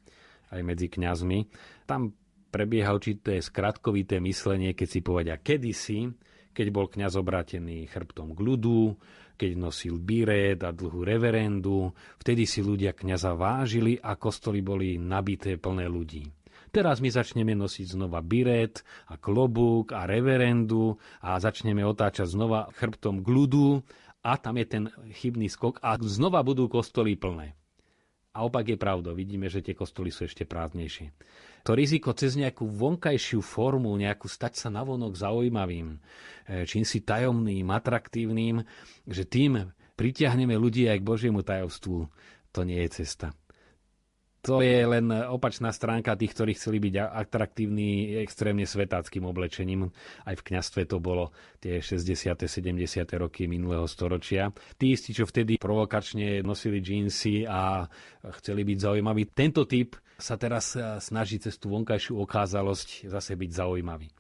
aj 0.55 0.61
medzi 0.63 0.87
kňazmi. 0.87 1.51
Tam 1.85 2.15
prebieha 2.53 2.93
určité 2.93 3.41
skratkovité 3.41 4.21
myslenie, 4.21 4.77
keď 4.77 4.89
si 4.93 5.01
povedia 5.01 5.41
kedysi, 5.41 6.13
keď 6.53 6.67
bol 6.69 6.87
kňaz 6.93 7.17
obratený 7.17 7.89
chrbtom 7.89 8.37
k 8.37 8.41
ľudu, 8.45 8.93
keď 9.41 9.51
nosil 9.57 9.97
biret 9.97 10.61
a 10.61 10.71
dlhú 10.71 11.01
reverendu, 11.01 11.97
vtedy 12.21 12.45
si 12.45 12.61
ľudia 12.61 12.93
kňaza 12.93 13.33
vážili 13.33 13.97
a 13.97 14.15
kostoly 14.21 14.61
boli 14.61 15.01
nabité 15.01 15.57
plné 15.57 15.89
ľudí. 15.89 16.29
Teraz 16.73 17.05
my 17.05 17.09
začneme 17.09 17.53
nosiť 17.57 17.97
znova 17.97 18.21
biret 18.25 18.85
a 19.09 19.17
klobúk 19.17 19.93
a 19.93 20.09
reverendu 20.09 20.97
a 21.21 21.37
začneme 21.37 21.85
otáčať 21.85 22.33
znova 22.33 22.69
chrbtom 22.77 23.21
k 23.25 23.29
ľudu 23.29 23.67
a 24.25 24.37
tam 24.41 24.57
je 24.61 24.67
ten 24.69 24.85
chybný 25.21 25.53
skok 25.53 25.81
a 25.85 25.97
znova 26.01 26.41
budú 26.45 26.69
kostoly 26.73 27.17
plné. 27.17 27.57
A 28.33 28.49
opak 28.49 28.73
je 28.73 28.81
pravdou. 28.81 29.13
Vidíme, 29.13 29.53
že 29.53 29.61
tie 29.61 29.77
kostoly 29.77 30.09
sú 30.09 30.25
ešte 30.25 30.49
prázdnejšie 30.49 31.13
to 31.63 31.79
riziko 31.79 32.11
cez 32.15 32.35
nejakú 32.35 32.67
vonkajšiu 32.67 33.43
formu, 33.43 33.95
nejakú 33.95 34.27
stať 34.27 34.67
sa 34.67 34.69
navonok 34.71 35.15
zaujímavým, 35.15 35.99
e, 36.47 36.67
čím 36.67 36.83
si 36.83 37.03
tajomným, 37.03 37.67
atraktívnym, 37.71 38.67
že 39.07 39.23
tým 39.27 39.71
pritiahneme 39.95 40.55
ľudí 40.59 40.91
aj 40.91 40.99
k 40.99 41.09
Božiemu 41.09 41.41
tajovstvu, 41.47 41.99
to 42.51 42.61
nie 42.67 42.83
je 42.87 43.03
cesta. 43.03 43.31
To 44.43 44.59
je 44.59 44.83
len 44.83 45.07
opačná 45.31 45.71
stránka 45.71 46.19
tých, 46.19 46.35
ktorí 46.35 46.59
chceli 46.59 46.83
byť 46.83 46.95
atraktívni 46.99 48.19
extrémne 48.19 48.67
svetáckým 48.67 49.23
oblečením. 49.23 49.87
Aj 50.27 50.35
v 50.35 50.43
kňastve 50.43 50.83
to 50.91 50.99
bolo 50.99 51.31
tie 51.63 51.79
60. 51.79 52.51
70. 52.51 52.75
roky 53.23 53.47
minulého 53.47 53.87
storočia. 53.87 54.51
Tí 54.75 54.99
istí, 54.99 55.15
čo 55.15 55.31
vtedy 55.31 55.63
provokačne 55.63 56.43
nosili 56.43 56.83
džínsy 56.83 57.47
a 57.47 57.87
chceli 58.43 58.67
byť 58.67 58.79
zaujímaví. 58.83 59.31
Tento 59.31 59.63
typ 59.63 59.95
sa 60.19 60.35
teraz 60.35 60.75
e, 60.75 60.99
snaží 60.99 61.39
cez 61.39 61.55
tú 61.63 61.71
vonkajšiu 61.79 62.19
okázalosť 62.27 63.07
zase 63.15 63.39
byť 63.39 63.51
zaujímavý. 63.63 64.11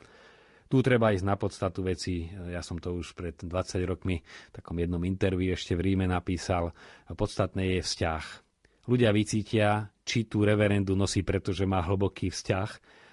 Tu 0.70 0.76
treba 0.86 1.10
ísť 1.10 1.26
na 1.26 1.34
podstatu 1.34 1.82
veci. 1.82 2.30
Ja 2.30 2.62
som 2.62 2.78
to 2.78 2.94
už 2.94 3.18
pred 3.18 3.34
20 3.42 3.50
rokmi 3.90 4.22
v 4.22 4.52
takom 4.54 4.78
jednom 4.78 5.02
interviu 5.02 5.50
ešte 5.50 5.74
v 5.74 5.82
Ríme 5.82 6.06
napísal. 6.06 6.70
Podstatné 7.10 7.76
je 7.76 7.80
vzťah 7.82 8.51
ľudia 8.86 9.10
vycítia, 9.14 9.90
či 10.02 10.26
tú 10.26 10.42
reverendu 10.42 10.98
nosí, 10.98 11.22
pretože 11.22 11.62
má 11.62 11.82
hlboký 11.82 12.30
vzťah 12.30 12.70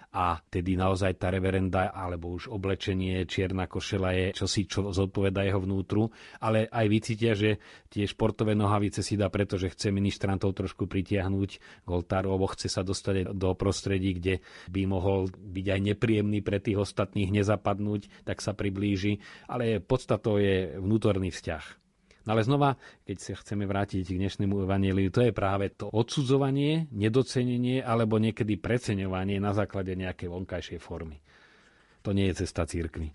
a 0.09 0.41
tedy 0.49 0.73
naozaj 0.73 1.21
tá 1.21 1.29
reverenda 1.29 1.93
alebo 1.93 2.33
už 2.33 2.49
oblečenie, 2.49 3.29
čierna 3.29 3.69
košela 3.69 4.09
je 4.17 4.27
čosi, 4.33 4.65
čo 4.65 4.89
zodpoveda 4.89 5.45
jeho 5.45 5.61
vnútru, 5.61 6.09
ale 6.41 6.65
aj 6.65 6.85
vycítia, 6.89 7.37
že 7.37 7.61
tie 7.93 8.09
športové 8.09 8.57
nohavice 8.57 9.05
si 9.05 9.13
dá, 9.13 9.29
pretože 9.29 9.69
chce 9.69 9.93
ministrantov 9.93 10.57
trošku 10.57 10.89
pritiahnuť 10.89 11.49
k 11.85 11.87
oltáru, 11.87 12.33
alebo 12.33 12.49
chce 12.49 12.73
sa 12.73 12.81
dostať 12.81 13.37
do 13.37 13.53
prostredí, 13.53 14.17
kde 14.17 14.41
by 14.73 14.81
mohol 14.89 15.29
byť 15.29 15.65
aj 15.77 15.79
nepríjemný 15.93 16.41
pre 16.41 16.57
tých 16.57 16.81
ostatných, 16.81 17.29
nezapadnúť, 17.29 18.25
tak 18.25 18.41
sa 18.41 18.57
priblíži, 18.57 19.21
ale 19.45 19.77
podstatou 19.77 20.41
je 20.41 20.73
vnútorný 20.81 21.29
vzťah. 21.29 21.88
No 22.27 22.35
ale 22.35 22.43
znova, 22.43 22.75
keď 23.07 23.17
sa 23.19 23.33
chceme 23.39 23.63
vrátiť 23.63 24.03
k 24.03 24.19
dnešnému 24.19 24.67
evaníliu, 24.67 25.09
to 25.09 25.23
je 25.23 25.31
práve 25.31 25.71
to 25.71 25.87
odsudzovanie, 25.89 26.91
nedocenenie 26.91 27.79
alebo 27.79 28.19
niekedy 28.19 28.59
preceňovanie 28.59 29.39
na 29.39 29.55
základe 29.55 29.95
nejakej 29.95 30.27
vonkajšej 30.27 30.79
formy. 30.83 31.23
To 32.03 32.11
nie 32.11 32.31
je 32.31 32.43
cesta 32.43 32.67
církvy. 32.67 33.11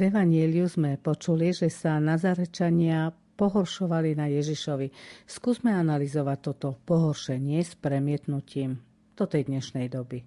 V 0.00 0.08
Evanieliu 0.08 0.64
sme 0.64 0.96
počuli, 0.96 1.52
že 1.52 1.68
sa 1.68 2.00
Nazarečania 2.00 3.12
pohoršovali 3.12 4.16
na 4.16 4.32
Ježišovi. 4.32 4.88
Skúsme 5.28 5.76
analyzovať 5.76 6.38
toto 6.40 6.72
pohoršenie 6.88 7.60
s 7.60 7.76
premietnutím 7.76 8.80
do 9.12 9.28
tej 9.28 9.52
dnešnej 9.52 9.92
doby. 9.92 10.24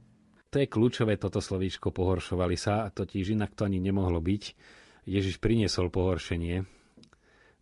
To 0.53 0.62
je 0.62 0.70
kľúčové 0.70 1.18
toto 1.18 1.42
slovíčko 1.42 1.89
pohoršovali 1.89 2.53
sa, 2.53 2.86
totiž 2.94 3.34
inak 3.34 3.58
to 3.58 3.65
ani 3.65 3.82
nemohlo 3.82 4.22
byť. 4.22 4.44
Ježiš 5.10 5.42
priniesol 5.42 5.89
pohoršenie, 5.89 6.62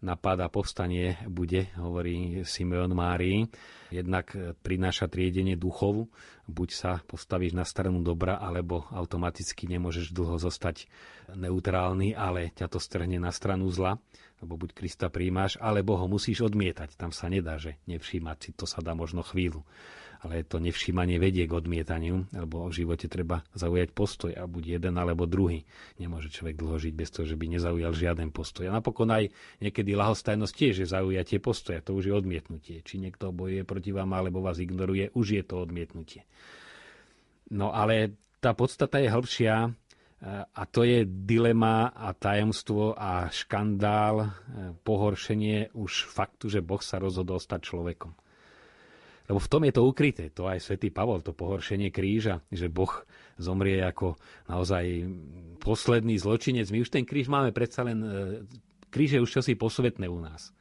napad 0.02 0.42
a 0.42 0.50
povstanie 0.50 1.18
bude, 1.30 1.70
hovorí 1.78 2.42
Simeon 2.42 2.92
Márii. 2.94 3.46
Jednak 3.94 4.34
prináša 4.66 5.06
triedenie 5.08 5.54
duchov, 5.56 6.10
buď 6.50 6.70
sa 6.74 6.92
postavíš 7.06 7.54
na 7.54 7.64
stranu 7.64 8.02
dobra, 8.02 8.42
alebo 8.42 8.90
automaticky 8.90 9.70
nemôžeš 9.70 10.12
dlho 10.12 10.42
zostať 10.42 10.90
neutrálny, 11.38 12.18
ale 12.18 12.52
ťa 12.58 12.68
to 12.68 12.80
strhne 12.82 13.22
na 13.22 13.30
stranu 13.30 13.70
zla, 13.70 14.02
lebo 14.42 14.58
buď 14.58 14.74
Krista 14.74 15.08
príjmaš, 15.14 15.62
alebo 15.62 15.96
ho 15.96 16.10
musíš 16.10 16.42
odmietať. 16.44 16.98
Tam 16.98 17.14
sa 17.14 17.30
nedá, 17.30 17.62
že 17.62 17.78
nevšímať 17.86 18.38
si, 18.42 18.50
to 18.58 18.66
sa 18.66 18.82
dá 18.82 18.98
možno 18.98 19.22
chvíľu. 19.22 19.62
Ale 20.22 20.46
to 20.46 20.62
nevšímanie 20.62 21.18
vedie 21.18 21.50
k 21.50 21.58
odmietaniu, 21.58 22.30
lebo 22.30 22.70
v 22.70 22.78
živote 22.86 23.10
treba 23.10 23.42
zaujať 23.58 23.90
postoj 23.90 24.32
a 24.38 24.46
buď 24.46 24.78
jeden 24.78 24.94
alebo 25.02 25.26
druhý. 25.26 25.66
Nemôže 25.98 26.30
človek 26.30 26.62
dlho 26.62 26.78
žiť 26.78 26.94
bez 26.94 27.10
toho, 27.10 27.26
že 27.26 27.34
by 27.34 27.58
nezaujal 27.58 27.90
žiaden 27.90 28.30
postoj. 28.30 28.70
A 28.70 28.76
napokon 28.78 29.10
aj 29.10 29.34
niekedy 29.58 29.98
lahostajnosť 29.98 30.54
tiež 30.54 30.76
je 30.86 30.88
zaujatie 30.88 31.42
postoja, 31.42 31.82
to 31.82 31.98
už 31.98 32.10
je 32.10 32.14
odmietnutie. 32.14 32.86
Či 32.86 33.02
niekto 33.02 33.34
bojuje 33.34 33.66
proti 33.66 33.90
vám 33.90 34.14
alebo 34.14 34.46
vás 34.46 34.62
ignoruje, 34.62 35.10
už 35.18 35.42
je 35.42 35.44
to 35.44 35.66
odmietnutie. 35.66 36.22
No 37.50 37.74
ale 37.74 38.14
tá 38.38 38.54
podstata 38.54 39.02
je 39.02 39.10
hĺbšia 39.10 39.74
a 40.54 40.64
to 40.70 40.86
je 40.86 41.02
dilema 41.02 41.90
a 41.98 42.14
tajomstvo 42.14 42.94
a 42.94 43.26
škandál, 43.34 44.22
e, 44.22 44.28
pohoršenie 44.86 45.74
už 45.74 46.06
faktu, 46.06 46.46
že 46.46 46.62
Boh 46.62 46.78
sa 46.78 47.02
rozhodol 47.02 47.42
stať 47.42 47.74
človekom. 47.74 48.14
Lebo 49.30 49.40
v 49.40 49.52
tom 49.52 49.62
je 49.68 49.74
to 49.74 49.86
ukryté. 49.86 50.30
To 50.34 50.50
aj 50.50 50.62
svätý 50.62 50.90
Pavol, 50.90 51.22
to 51.22 51.36
pohoršenie 51.36 51.94
kríža, 51.94 52.42
že 52.50 52.72
Boh 52.72 52.92
zomrie 53.38 53.82
ako 53.82 54.18
naozaj 54.50 55.08
posledný 55.62 56.18
zločinec. 56.18 56.68
My 56.74 56.82
už 56.82 56.90
ten 56.90 57.06
kríž 57.06 57.30
máme 57.30 57.54
predsa 57.54 57.86
len... 57.86 58.00
E, 58.02 58.10
kríž 58.92 59.18
je 59.18 59.24
už 59.24 59.32
čosi 59.40 59.56
posvetné 59.56 60.10
u 60.10 60.20
nás 60.20 60.52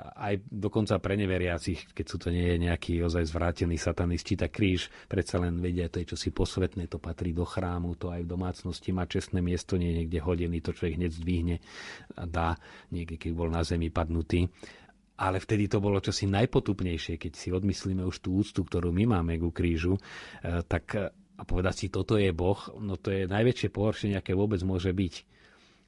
aj 0.00 0.40
dokonca 0.48 0.96
pre 1.04 1.20
neveriacich, 1.20 1.92
keď 1.92 2.06
sú 2.08 2.16
to 2.16 2.28
nie 2.32 2.56
je 2.56 2.64
nejaký 2.64 3.04
ozaj 3.04 3.28
zvrátený 3.28 3.76
satanisti, 3.76 4.40
tak 4.40 4.56
kríž 4.56 4.88
predsa 5.04 5.36
len 5.36 5.60
vedia, 5.60 5.92
to 5.92 6.00
je 6.00 6.16
čosi 6.16 6.32
posvetné, 6.32 6.88
to 6.88 6.96
patrí 6.96 7.36
do 7.36 7.44
chrámu, 7.44 8.00
to 8.00 8.08
aj 8.08 8.24
v 8.24 8.30
domácnosti 8.32 8.88
má 8.90 9.04
čestné 9.04 9.44
miesto, 9.44 9.76
nie 9.76 9.92
je 9.92 9.98
niekde 10.04 10.18
hodený, 10.24 10.64
to 10.64 10.72
človek 10.72 10.96
hneď 10.96 11.12
zdvihne 11.12 11.56
a 12.16 12.24
dá, 12.24 12.56
niekde 12.88 13.20
keď 13.20 13.30
bol 13.36 13.52
na 13.52 13.60
zemi 13.62 13.92
padnutý. 13.92 14.48
Ale 15.16 15.38
vtedy 15.38 15.68
to 15.68 15.78
bolo 15.78 16.00
čosi 16.00 16.24
najpotupnejšie, 16.26 17.20
keď 17.20 17.32
si 17.36 17.48
odmyslíme 17.52 18.02
už 18.02 18.16
tú 18.24 18.40
úctu, 18.40 18.64
ktorú 18.64 18.90
my 18.90 19.18
máme 19.18 19.36
ku 19.38 19.52
krížu, 19.52 19.96
e, 19.96 20.00
tak 20.64 20.84
e, 20.96 21.12
a 21.12 21.42
povedať 21.42 21.74
si, 21.74 21.86
toto 21.90 22.14
je 22.14 22.30
Boh, 22.30 22.58
no 22.78 22.94
to 22.94 23.10
je 23.10 23.26
najväčšie 23.26 23.68
pohoršenie, 23.74 24.16
aké 24.16 24.32
vôbec 24.32 24.62
môže 24.62 24.94
byť. 24.94 25.14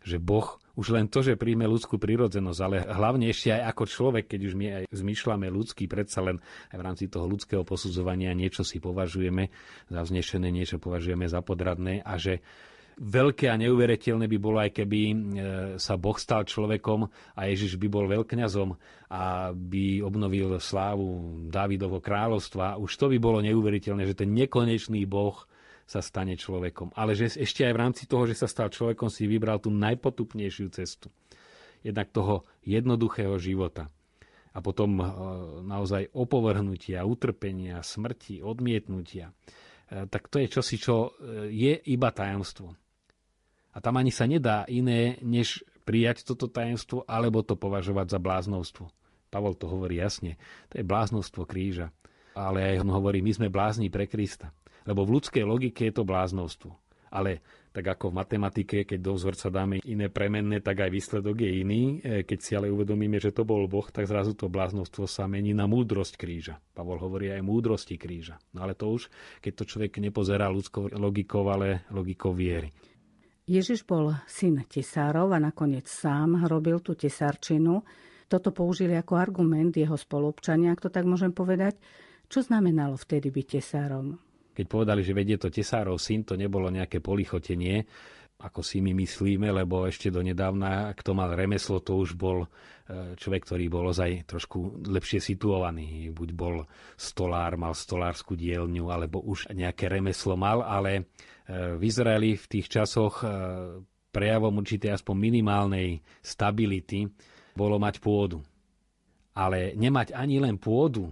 Že 0.04 0.16
Boh 0.21 0.61
už 0.75 0.90
len 0.90 1.07
to, 1.07 1.23
že 1.23 1.38
príjme 1.38 1.71
ľudskú 1.71 2.02
prírodzenosť, 2.02 2.61
ale 2.61 2.83
hlavne 2.83 3.31
ešte 3.31 3.54
aj 3.54 3.62
ako 3.71 3.85
človek, 3.87 4.25
keď 4.26 4.40
už 4.50 4.54
my 4.59 4.66
aj 4.66 4.85
zmyšľame 4.90 5.47
ľudský, 5.47 5.87
predsa 5.87 6.26
len 6.26 6.43
aj 6.75 6.76
v 6.76 6.85
rámci 6.85 7.04
toho 7.07 7.31
ľudského 7.31 7.62
posudzovania 7.62 8.35
niečo 8.35 8.66
si 8.66 8.83
považujeme 8.83 9.54
za 9.87 10.00
vznešené, 10.02 10.50
niečo 10.50 10.83
považujeme 10.83 11.31
za 11.31 11.40
podradné 11.47 12.02
a 12.02 12.19
že 12.19 12.43
veľké 12.99 13.51
a 13.51 13.59
neuveriteľné 13.59 14.31
by 14.31 14.39
bolo 14.39 14.59
aj 14.63 14.71
keby 14.71 15.01
e, 15.11 15.17
sa 15.83 15.99
Boh 15.99 16.15
stal 16.15 16.47
človekom 16.47 17.07
a 17.35 17.41
Ježiš 17.51 17.75
by 17.79 17.89
bol 17.91 18.07
veľkňazom 18.07 18.71
a 19.11 19.51
by 19.51 20.03
obnovil 20.03 20.59
slávu 20.63 21.39
Dávidovho 21.51 21.99
kráľovstva. 21.99 22.79
Už 22.79 22.95
to 22.95 23.11
by 23.11 23.19
bolo 23.19 23.43
neuveriteľné, 23.43 24.07
že 24.07 24.19
ten 24.19 24.31
nekonečný 24.31 25.03
Boh 25.11 25.35
sa 25.85 26.01
stane 26.01 26.39
človekom. 26.39 26.95
Ale 26.97 27.13
že 27.19 27.35
ešte 27.35 27.67
aj 27.67 27.75
v 27.75 27.83
rámci 27.83 28.03
toho, 28.09 28.25
že 28.25 28.39
sa 28.39 28.49
stal 28.49 28.73
človekom, 28.73 29.13
si 29.13 29.29
vybral 29.29 29.61
tú 29.61 29.69
najpotupnejšiu 29.75 30.73
cestu. 30.73 31.11
Jednak 31.85 32.15
toho 32.15 32.49
jednoduchého 32.65 33.37
života. 33.37 33.93
A 34.55 34.63
potom 34.63 35.03
e, 35.03 35.05
naozaj 35.67 36.15
opovrhnutia, 36.15 37.03
utrpenia, 37.03 37.83
smrti, 37.83 38.41
odmietnutia. 38.41 39.35
E, 39.91 40.07
tak 40.07 40.31
to 40.31 40.39
je 40.39 40.47
čosi, 40.47 40.79
čo 40.79 41.19
je 41.51 41.75
iba 41.91 42.09
tajomstvo. 42.15 42.84
A 43.75 43.83
tam 43.83 43.99
ani 43.99 44.14
sa 44.14 44.31
nedá 44.31 44.62
iné, 44.71 45.19
než 45.21 45.66
prijať 45.85 46.25
toto 46.25 46.47
tajemstvo, 46.47 47.04
alebo 47.04 47.43
to 47.43 47.59
považovať 47.59 48.16
za 48.16 48.19
bláznovstvo. 48.23 48.87
Pavol 49.28 49.59
to 49.59 49.66
hovorí 49.66 49.99
jasne. 49.99 50.38
To 50.71 50.78
je 50.78 50.87
bláznovstvo 50.87 51.43
kríža. 51.45 51.90
Ale 52.38 52.62
aj 52.75 52.87
on 52.87 52.90
hovorí, 52.95 53.19
my 53.19 53.35
sme 53.35 53.50
blázni 53.50 53.90
pre 53.90 54.07
Krista. 54.07 54.54
Lebo 54.87 55.02
v 55.02 55.19
ľudskej 55.19 55.43
logike 55.43 55.90
je 55.90 55.95
to 55.95 56.07
bláznovstvo. 56.07 56.71
Ale 57.14 57.43
tak 57.75 57.99
ako 57.99 58.11
v 58.11 58.19
matematike, 58.23 58.76
keď 58.87 58.99
do 59.02 59.14
vzorca 59.19 59.50
dáme 59.50 59.83
iné 59.83 60.07
premenné, 60.11 60.62
tak 60.62 60.87
aj 60.87 60.90
výsledok 60.95 61.43
je 61.43 61.50
iný. 61.62 61.83
E, 62.02 62.23
keď 62.23 62.38
si 62.38 62.52
ale 62.54 62.71
uvedomíme, 62.71 63.19
že 63.19 63.35
to 63.35 63.43
bol 63.43 63.66
Boh, 63.66 63.87
tak 63.90 64.07
zrazu 64.07 64.35
to 64.35 64.47
bláznostvo 64.47 65.07
sa 65.11 65.26
mení 65.26 65.54
na 65.54 65.66
múdrosť 65.66 66.14
kríža. 66.14 66.59
Pavol 66.75 67.02
hovorí 67.02 67.35
aj 67.35 67.43
múdrosti 67.43 67.99
kríža. 67.99 68.38
No 68.54 68.66
ale 68.66 68.78
to 68.78 68.95
už, 68.95 69.11
keď 69.43 69.52
to 69.59 69.64
človek 69.66 69.99
nepozerá 69.99 70.50
ľudskou 70.50 70.90
logikou, 70.95 71.47
ale 71.50 71.87
logikou 71.90 72.31
viery. 72.31 72.71
Ježiš 73.45 73.85
bol 73.85 74.17
syn 74.25 74.64
tesárov 74.64 75.29
a 75.37 75.38
nakoniec 75.38 75.85
sám 75.85 76.49
robil 76.49 76.81
tú 76.81 76.97
tesárčinu. 76.97 77.85
Toto 78.25 78.57
použili 78.57 78.97
ako 78.97 79.21
argument 79.21 79.77
jeho 79.77 80.01
spolupčania, 80.01 80.73
ak 80.73 80.88
to 80.88 80.88
tak 80.88 81.05
môžem 81.05 81.29
povedať. 81.29 81.77
Čo 82.25 82.40
znamenalo 82.40 82.97
vtedy 82.97 83.29
byť 83.29 83.47
tesárom? 83.61 84.16
Keď 84.57 84.64
povedali, 84.64 85.05
že 85.05 85.12
vedie 85.12 85.37
to 85.37 85.53
tesárov 85.53 86.01
syn, 86.01 86.25
to 86.25 86.40
nebolo 86.40 86.73
nejaké 86.73 87.05
polichotenie, 87.05 87.85
ako 88.40 88.61
si 88.61 88.83
my 88.83 88.92
myslíme, 88.92 89.49
lebo 89.55 89.87
ešte 89.87 90.11
donedávna, 90.11 90.92
kto 90.99 91.14
mal 91.14 91.33
remeslo, 91.33 91.79
to 91.81 92.03
už 92.03 92.18
bol 92.18 92.44
e, 92.44 92.49
človek, 93.14 93.47
ktorý 93.47 93.64
bol 93.70 93.88
ozaj 93.94 94.27
trošku 94.27 94.85
lepšie 94.85 95.23
situovaný. 95.23 96.11
Buď 96.11 96.29
bol 96.35 96.57
stolár, 96.99 97.55
mal 97.55 97.73
stolárskú 97.73 98.35
dielňu, 98.35 98.90
alebo 98.90 99.23
už 99.23 99.55
nejaké 99.55 99.87
remeslo 99.87 100.35
mal, 100.35 100.61
ale 100.61 100.92
e, 100.99 101.03
v 101.79 101.83
Izraeli 101.87 102.35
v 102.35 102.47
tých 102.51 102.66
časoch 102.68 103.23
e, 103.23 103.27
prejavom 104.11 104.55
určitej 104.61 104.99
aspoň 104.99 105.16
minimálnej 105.18 106.03
stability 106.20 107.07
bolo 107.55 107.79
mať 107.79 108.03
pôdu. 108.03 108.42
Ale 109.35 109.75
nemať 109.75 110.14
ani 110.14 110.38
len 110.38 110.59
pôdu, 110.59 111.11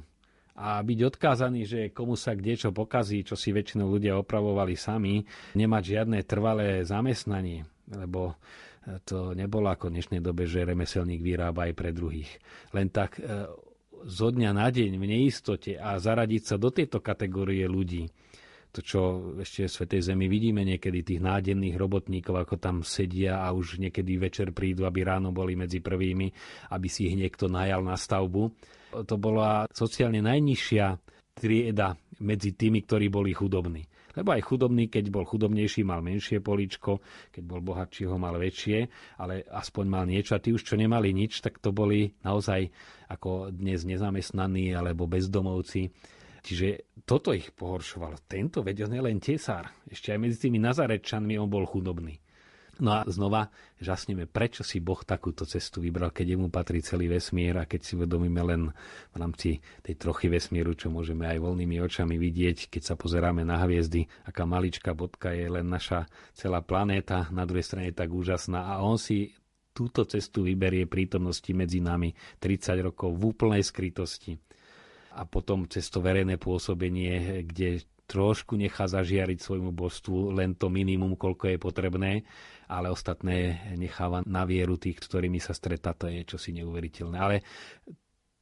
a 0.53 0.85
byť 0.85 0.99
odkázaný, 1.09 1.61
že 1.65 1.81
komu 1.97 2.13
sa 2.13 2.37
kde 2.37 2.61
čo 2.61 2.71
pokazí, 2.77 3.25
čo 3.25 3.39
si 3.39 3.57
väčšinou 3.57 3.89
ľudia 3.89 4.21
opravovali 4.21 4.77
sami, 4.77 5.25
nemať 5.57 5.83
žiadne 5.83 6.19
trvalé 6.29 6.85
zamestnanie, 6.85 7.65
lebo 7.89 8.37
to 9.07 9.33
nebolo 9.33 9.71
ako 9.71 9.89
v 9.89 9.95
dnešnej 9.99 10.21
dobe, 10.21 10.45
že 10.45 10.67
remeselník 10.67 11.23
vyrába 11.23 11.71
aj 11.71 11.73
pre 11.79 11.95
druhých. 11.95 12.31
Len 12.75 12.91
tak 12.91 13.23
e, 13.23 13.47
zo 14.03 14.29
dňa 14.35 14.51
na 14.51 14.69
deň 14.69 14.99
v 14.99 15.05
neistote 15.07 15.79
a 15.79 15.95
zaradiť 16.03 16.43
sa 16.43 16.57
do 16.59 16.75
tejto 16.75 16.99
kategórie 16.99 17.63
ľudí, 17.71 18.11
to, 18.73 18.81
čo 18.81 19.01
ešte 19.39 19.69
v 19.69 19.75
Svetej 19.77 20.01
Zemi 20.01 20.27
vidíme 20.33 20.65
niekedy, 20.65 21.05
tých 21.05 21.21
nádenných 21.21 21.77
robotníkov, 21.77 22.41
ako 22.41 22.57
tam 22.57 22.81
sedia 22.81 23.45
a 23.45 23.53
už 23.53 23.77
niekedy 23.77 24.17
večer 24.17 24.49
prídu, 24.51 24.89
aby 24.89 25.05
ráno 25.05 25.29
boli 25.29 25.53
medzi 25.55 25.85
prvými, 25.85 26.33
aby 26.73 26.89
si 26.89 27.13
ich 27.13 27.17
niekto 27.21 27.53
najal 27.53 27.85
na 27.85 27.95
stavbu 28.01 28.49
to 28.93 29.17
bola 29.17 29.65
sociálne 29.73 30.21
najnižšia 30.21 30.87
trieda 31.33 31.97
medzi 32.21 32.53
tými, 32.53 32.85
ktorí 32.85 33.09
boli 33.09 33.33
chudobní. 33.33 33.89
Lebo 34.13 34.37
aj 34.37 34.45
chudobný, 34.45 34.93
keď 34.93 35.09
bol 35.09 35.25
chudobnejší, 35.25 35.89
mal 35.89 36.05
menšie 36.05 36.45
políčko, 36.45 37.01
keď 37.33 37.43
bol 37.49 37.65
bohatší, 37.65 38.05
ho 38.05 38.21
mal 38.21 38.37
väčšie, 38.37 38.85
ale 39.17 39.41
aspoň 39.49 39.85
mal 39.89 40.05
niečo. 40.05 40.37
A 40.37 40.43
tí 40.45 40.53
už, 40.53 40.69
čo 40.69 40.77
nemali 40.77 41.17
nič, 41.17 41.41
tak 41.41 41.57
to 41.65 41.73
boli 41.73 42.13
naozaj 42.21 42.69
ako 43.09 43.49
dnes 43.49 43.89
nezamestnaní 43.89 44.77
alebo 44.77 45.09
bezdomovci. 45.09 45.89
Čiže 46.43 47.01
toto 47.09 47.33
ich 47.33 47.55
pohoršovalo. 47.55 48.21
Tento, 48.29 48.61
on 48.61 48.93
je 48.93 49.03
len 49.03 49.17
tesár. 49.23 49.73
Ešte 49.89 50.13
aj 50.13 50.19
medzi 50.21 50.37
tými 50.45 50.61
Nazarečanmi 50.61 51.39
on 51.41 51.49
bol 51.49 51.65
chudobný. 51.65 52.19
No 52.83 52.99
a 52.99 53.07
znova 53.07 53.47
žasneme, 53.79 54.27
prečo 54.27 54.67
si 54.67 54.83
Boh 54.83 54.99
takúto 55.07 55.47
cestu 55.47 55.79
vybral, 55.79 56.11
keď 56.11 56.35
jemu 56.35 56.51
patrí 56.51 56.83
celý 56.83 57.07
vesmír 57.07 57.55
a 57.55 57.71
keď 57.71 57.81
si 57.87 57.95
vedomíme 57.95 58.43
len 58.43 58.75
v 59.15 59.17
rámci 59.23 59.63
tej 59.87 59.95
trochy 59.95 60.27
vesmíru, 60.27 60.75
čo 60.75 60.91
môžeme 60.91 61.31
aj 61.31 61.39
voľnými 61.39 61.79
očami 61.79 62.19
vidieť, 62.19 62.75
keď 62.75 62.83
sa 62.83 62.95
pozeráme 62.99 63.47
na 63.47 63.63
hviezdy, 63.63 64.11
aká 64.27 64.43
maličká 64.51 64.99
bodka 64.99 65.31
je 65.31 65.47
len 65.47 65.71
naša 65.71 66.11
celá 66.35 66.59
planéta, 66.59 67.31
na 67.31 67.47
druhej 67.47 67.63
strane 67.63 67.95
tak 67.95 68.11
úžasná. 68.11 68.75
A 68.75 68.83
on 68.83 68.99
si 68.99 69.31
túto 69.71 70.03
cestu 70.03 70.43
vyberie 70.43 70.91
prítomnosti 70.91 71.55
medzi 71.55 71.79
nami 71.79 72.11
30 72.43 72.83
rokov 72.83 73.15
v 73.15 73.31
úplnej 73.31 73.63
skrytosti. 73.63 74.35
A 75.15 75.23
potom 75.23 75.71
cez 75.71 75.87
to 75.87 76.03
verejné 76.03 76.35
pôsobenie, 76.35 77.47
kde 77.47 77.87
trošku 78.07 78.59
nechá 78.59 78.85
zažiariť 78.91 79.39
svojmu 79.39 79.73
božstvu 79.73 80.37
len 80.37 80.59
to 80.59 80.69
minimum, 80.69 81.17
koľko 81.17 81.55
je 81.55 81.59
potrebné, 81.59 82.13
ale 82.69 82.93
ostatné 82.93 83.69
necháva 83.79 84.25
na 84.27 84.45
vieru 84.45 84.77
tých, 84.77 85.01
ktorými 85.01 85.39
sa 85.39 85.57
stretá, 85.57 85.97
to 85.97 86.11
je 86.11 86.27
čosi 86.27 86.53
neuveriteľné. 86.61 87.17
Ale 87.17 87.37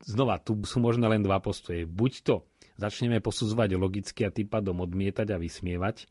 znova, 0.02 0.40
tu 0.40 0.58
sú 0.64 0.80
možno 0.80 1.06
len 1.06 1.20
dva 1.20 1.38
postoje. 1.38 1.84
Buď 1.84 2.12
to 2.24 2.34
začneme 2.80 3.20
posudzovať 3.20 3.76
logicky 3.76 4.24
a 4.24 4.32
tým 4.32 4.48
pádom 4.48 4.80
odmietať 4.80 5.28
a 5.34 5.40
vysmievať, 5.40 6.08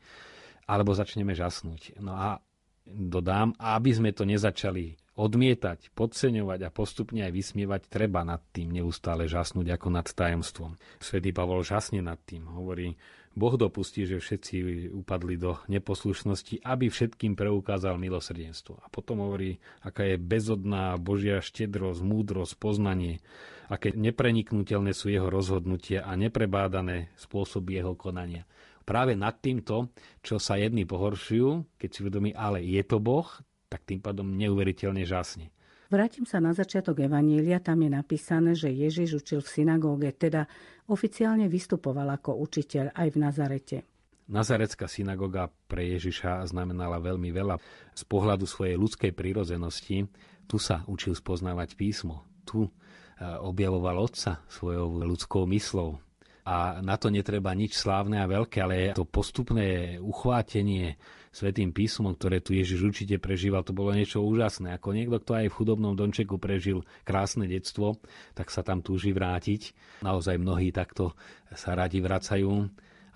alebo 0.69 0.93
začneme 0.93 1.33
žasnúť. 1.33 1.97
No 1.97 2.13
a 2.13 2.38
dodám, 2.85 3.57
aby 3.57 3.89
sme 3.89 4.13
to 4.13 4.25
nezačali 4.25 4.97
odmietať, 5.19 5.91
podceňovať 5.99 6.59
a 6.63 6.69
postupne 6.71 7.27
aj 7.27 7.33
vysmievať, 7.35 7.91
treba 7.91 8.23
nad 8.23 8.39
tým 8.55 8.71
neustále 8.71 9.27
žasnúť 9.27 9.75
ako 9.75 9.88
nad 9.91 10.07
tajomstvom. 10.07 10.79
Svetý 11.03 11.35
Pavol 11.35 11.59
žasne 11.67 11.99
nad 11.99 12.15
tým. 12.23 12.47
Hovorí, 12.47 12.95
Boh 13.37 13.55
dopustí, 13.55 14.09
že 14.09 14.17
všetci 14.17 14.89
upadli 14.89 15.37
do 15.37 15.61
neposlušnosti, 15.69 16.65
aby 16.65 16.89
všetkým 16.89 17.37
preukázal 17.37 17.95
milosrdenstvo. 18.01 18.81
A 18.81 18.89
potom 18.89 19.21
hovorí, 19.21 19.61
aká 19.85 20.03
je 20.03 20.17
bezodná 20.17 20.97
Božia 20.97 21.39
štedrosť, 21.39 22.01
múdrosť, 22.01 22.57
poznanie, 22.57 23.21
aké 23.69 23.93
nepreniknutelné 23.93 24.97
sú 24.97 25.13
jeho 25.13 25.29
rozhodnutia 25.29 26.03
a 26.03 26.17
neprebádané 26.17 27.13
spôsoby 27.15 27.79
jeho 27.79 27.93
konania. 27.93 28.49
Práve 28.81 29.13
nad 29.13 29.37
týmto, 29.37 29.93
čo 30.25 30.41
sa 30.41 30.57
jedni 30.57 30.89
pohoršujú, 30.89 31.77
keď 31.77 31.89
si 31.93 31.99
vedomí, 32.01 32.33
ale 32.33 32.65
je 32.65 32.81
to 32.81 32.97
Boh, 32.97 33.29
tak 33.69 33.85
tým 33.85 34.01
pádom 34.01 34.25
neuveriteľne 34.33 35.05
žasne. 35.05 35.53
Vrátim 35.89 36.21
sa 36.21 36.38
na 36.38 36.54
začiatok 36.54 37.02
Evanília, 37.02 37.58
tam 37.58 37.82
je 37.82 37.89
napísané, 37.89 38.54
že 38.54 38.69
Ježiš 38.69 39.25
učil 39.25 39.41
v 39.41 39.49
synagóge, 39.49 40.13
teda 40.13 40.45
oficiálne 40.86 41.49
vystupoval 41.49 42.13
ako 42.13 42.38
učiteľ 42.45 42.93
aj 42.93 43.08
v 43.10 43.17
Nazarete. 43.17 43.78
Nazarecká 44.30 44.86
synagoga 44.86 45.49
pre 45.65 45.89
Ježiša 45.97 46.45
znamenala 46.54 47.02
veľmi 47.02 47.34
veľa. 47.34 47.58
Z 47.97 48.06
pohľadu 48.06 48.45
svojej 48.45 48.78
ľudskej 48.78 49.17
prírozenosti 49.17 50.06
tu 50.45 50.62
sa 50.62 50.86
učil 50.86 51.17
spoznávať 51.17 51.73
písmo. 51.73 52.21
Tu 52.45 52.62
e, 52.62 52.69
objavoval 53.41 53.97
otca 54.06 54.45
svojou 54.45 55.02
ľudskou 55.02 55.49
myslou. 55.49 55.97
A 56.45 56.86
na 56.86 57.02
to 57.02 57.10
netreba 57.10 57.58
nič 57.58 57.73
slávne 57.73 58.21
a 58.21 58.30
veľké, 58.30 58.62
ale 58.62 58.93
to 58.93 59.10
postupné 59.10 59.97
uchvátenie 59.97 61.02
svetým 61.29 61.69
písmom, 61.69 62.17
ktoré 62.17 62.41
tu 62.41 62.57
Ježiš 62.57 62.89
určite 62.89 63.21
prežíval, 63.21 63.61
to 63.61 63.73
bolo 63.73 63.93
niečo 63.93 64.21
úžasné. 64.21 64.73
Ako 64.75 64.93
niekto, 64.97 65.21
kto 65.21 65.31
aj 65.39 65.47
v 65.49 65.55
chudobnom 65.55 65.93
domčeku 65.93 66.41
prežil 66.41 66.81
krásne 67.05 67.45
detstvo, 67.45 68.01
tak 68.33 68.49
sa 68.49 68.65
tam 68.65 68.81
túži 68.81 69.13
vrátiť. 69.13 69.77
Naozaj 70.01 70.41
mnohí 70.41 70.73
takto 70.73 71.13
sa 71.53 71.77
radi 71.77 72.01
vracajú 72.01 72.69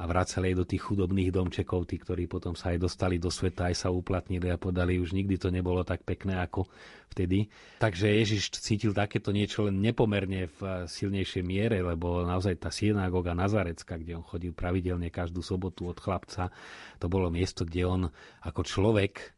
a 0.04 0.06
vracali 0.06 0.52
aj 0.52 0.56
do 0.60 0.66
tých 0.68 0.84
chudobných 0.84 1.32
domčekov, 1.32 1.88
tí, 1.88 1.96
ktorí 1.96 2.28
potom 2.28 2.60
sa 2.60 2.76
aj 2.76 2.84
dostali 2.84 3.16
do 3.16 3.32
sveta, 3.32 3.72
aj 3.72 3.88
sa 3.88 3.89
uplatnili 3.89 4.52
a 4.52 4.60
podali, 4.60 5.00
už 5.00 5.16
nikdy 5.16 5.39
to 5.39 5.48
nebolo 5.48 5.88
tak 5.88 6.04
pekné 6.04 6.44
ako 6.44 6.68
vtedy. 7.16 7.48
Takže 7.80 8.12
Ježiš 8.12 8.52
cítil 8.60 8.92
takéto 8.92 9.32
niečo 9.32 9.63
len 9.63 9.80
nepomerne 9.80 10.52
v 10.60 10.92
silnejšej 10.92 11.44
miere, 11.48 11.80
lebo 11.80 12.20
naozaj 12.28 12.60
tá 12.60 12.68
synagoga 12.68 13.32
Nazarecka, 13.32 13.96
kde 13.96 14.20
on 14.20 14.28
chodil 14.28 14.52
pravidelne 14.52 15.08
každú 15.08 15.39
sobotu 15.39 15.88
od 15.88 15.96
chlapca, 15.96 16.52
to 17.00 17.08
bolo 17.08 17.32
miesto, 17.32 17.63
kde 17.63 17.88
on 17.88 18.02
ako 18.44 18.62
človek 18.68 19.32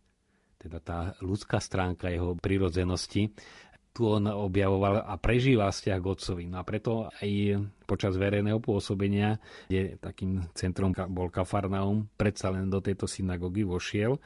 teda 0.66 0.82
tá 0.82 1.00
ľudská 1.22 1.62
stránka 1.62 2.10
jeho 2.10 2.34
prirodzenosti, 2.42 3.30
tu 3.96 4.12
on 4.12 4.28
objavoval 4.28 5.08
a 5.08 5.16
prežíval 5.16 5.72
vzťah 5.72 6.00
k 6.04 6.10
otcovi. 6.12 6.44
No 6.52 6.60
a 6.60 6.68
preto 6.68 7.08
aj 7.24 7.64
počas 7.88 8.20
verejného 8.20 8.60
pôsobenia, 8.60 9.40
kde 9.72 9.96
takým 9.96 10.44
centrom 10.52 10.92
bol 11.16 11.32
Kafarnaum, 11.32 12.12
predsa 12.20 12.52
len 12.52 12.68
do 12.68 12.84
tejto 12.84 13.08
synagógy 13.08 13.64
vošiel, 13.64 14.20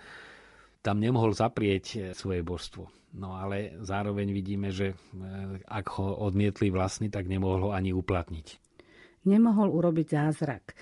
tam 0.81 0.97
nemohol 0.97 1.37
zaprieť 1.37 1.85
e, 1.93 1.97
svoje 2.17 2.41
božstvo. 2.41 2.89
No 3.13 3.35
ale 3.35 3.77
zároveň 3.83 4.31
vidíme, 4.33 4.73
že 4.73 4.93
e, 4.93 4.95
ak 5.69 5.85
ho 6.01 6.17
odmietli 6.17 6.73
vlastní, 6.73 7.13
tak 7.13 7.29
nemohol 7.29 7.69
ho 7.69 7.71
ani 7.75 7.93
uplatniť. 7.93 8.57
Nemohol 9.27 9.69
urobiť 9.69 10.07
zázrak. 10.07 10.73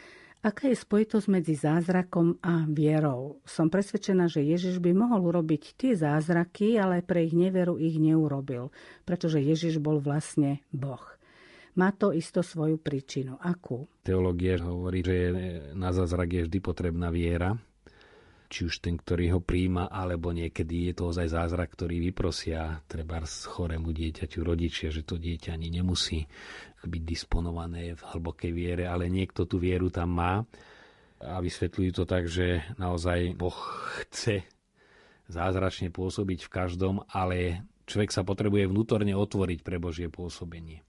Aká 0.46 0.70
je 0.70 0.78
spojitosť 0.78 1.28
medzi 1.34 1.58
zázrakom 1.58 2.38
a 2.46 2.70
vierou? 2.70 3.42
Som 3.42 3.74
presvedčená, 3.74 4.30
že 4.30 4.46
Ježiš 4.46 4.78
by 4.78 4.94
mohol 4.94 5.34
urobiť 5.34 5.74
tie 5.74 5.98
zázraky, 5.98 6.78
ale 6.78 7.02
pre 7.02 7.26
ich 7.26 7.34
neveru 7.34 7.82
ich 7.82 7.98
neurobil, 7.98 8.70
pretože 9.02 9.42
Ježiš 9.42 9.82
bol 9.82 9.98
vlastne 9.98 10.62
Boh. 10.70 11.02
Má 11.78 11.94
to 11.94 12.14
isto 12.14 12.42
svoju 12.42 12.82
príčinu. 12.82 13.38
Akú? 13.38 13.86
Teológia 14.02 14.58
hovorí, 14.62 15.06
že 15.06 15.18
na 15.78 15.94
zázrak 15.94 16.30
je 16.34 16.42
vždy 16.50 16.60
potrebná 16.62 17.14
viera, 17.14 17.54
či 18.48 18.68
už 18.68 18.80
ten, 18.80 18.96
ktorý 18.96 19.38
ho 19.38 19.40
príjma, 19.44 19.92
alebo 19.92 20.32
niekedy 20.32 20.92
je 20.92 20.94
to 20.96 21.12
ozaj 21.12 21.28
zázrak, 21.28 21.76
ktorý 21.76 22.00
vyprosia 22.12 22.80
treba 22.88 23.20
chorému 23.24 23.92
dieťaťu 23.92 24.40
rodičia, 24.44 24.88
že 24.88 25.04
to 25.04 25.20
dieťa 25.20 25.56
ani 25.56 25.68
nemusí 25.68 26.24
byť 26.88 27.04
disponované 27.04 28.00
v 28.00 28.02
hlbokej 28.02 28.52
viere, 28.56 28.84
ale 28.88 29.12
niekto 29.12 29.44
tú 29.44 29.60
vieru 29.60 29.92
tam 29.92 30.16
má 30.16 30.48
a 31.20 31.42
vysvetľujú 31.42 31.92
to 31.98 32.04
tak, 32.06 32.30
že 32.30 32.64
naozaj 32.78 33.36
Boh 33.36 33.58
chce 34.02 34.46
zázračne 35.28 35.92
pôsobiť 35.92 36.48
v 36.48 36.54
každom, 36.54 37.04
ale 37.12 37.68
človek 37.90 38.16
sa 38.16 38.24
potrebuje 38.24 38.70
vnútorne 38.70 39.12
otvoriť 39.18 39.60
pre 39.66 39.82
Božie 39.82 40.08
pôsobenie. 40.08 40.88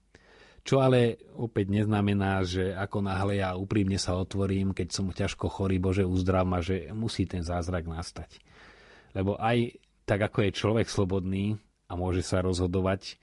Čo 0.63 0.83
ale 0.83 1.17
opäť 1.39 1.71
neznamená, 1.71 2.43
že 2.43 2.75
ako 2.75 3.05
náhle 3.05 3.41
ja 3.41 3.55
úprimne 3.55 3.97
sa 3.97 4.19
otvorím, 4.19 4.75
keď 4.75 4.87
som 4.91 5.09
ťažko 5.09 5.47
chorý, 5.47 5.79
Bože, 5.79 6.03
uzdrav 6.03 6.43
ma, 6.43 6.59
že 6.59 6.91
musí 6.91 7.25
ten 7.25 7.41
zázrak 7.41 7.87
nastať. 7.87 8.39
Lebo 9.15 9.39
aj 9.39 9.79
tak, 10.05 10.25
ako 10.25 10.45
je 10.45 10.57
človek 10.57 10.87
slobodný 10.89 11.57
a 11.89 11.97
môže 11.97 12.21
sa 12.21 12.41
rozhodovať, 12.41 13.17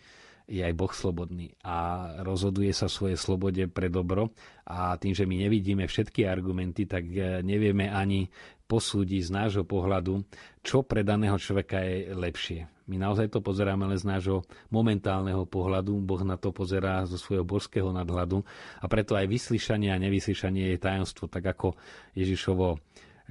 je 0.46 0.62
aj 0.62 0.74
Boh 0.78 0.94
slobodný 0.94 1.58
a 1.66 2.06
rozhoduje 2.22 2.70
sa 2.70 2.86
v 2.86 2.96
svojej 2.96 3.18
slobode 3.18 3.62
pre 3.66 3.90
dobro 3.90 4.30
a 4.62 4.94
tým, 4.94 5.10
že 5.10 5.26
my 5.26 5.42
nevidíme 5.42 5.82
všetky 5.82 6.22
argumenty, 6.22 6.86
tak 6.86 7.02
e, 7.10 7.42
nevieme 7.42 7.90
ani 7.90 8.30
posúdiť 8.70 9.22
z 9.26 9.30
nášho 9.34 9.64
pohľadu, 9.66 10.22
čo 10.62 10.86
pre 10.86 11.02
daného 11.02 11.34
človeka 11.34 11.82
je 11.82 12.14
lepšie. 12.14 12.60
My 12.86 13.02
naozaj 13.02 13.34
to 13.34 13.42
pozeráme 13.42 13.82
len 13.90 13.98
z 13.98 14.06
nášho 14.06 14.46
momentálneho 14.70 15.42
pohľadu, 15.42 15.98
Boh 16.06 16.22
na 16.22 16.38
to 16.38 16.54
pozerá 16.54 17.02
zo 17.02 17.18
svojho 17.18 17.42
božského 17.42 17.90
nadhľadu 17.90 18.46
a 18.78 18.86
preto 18.86 19.18
aj 19.18 19.26
vyslyšanie 19.26 19.90
a 19.90 19.98
nevyslyšanie 19.98 20.70
je 20.70 20.78
tajomstvo, 20.78 21.26
tak 21.26 21.50
ako 21.50 21.74
Ježišovo 22.14 22.78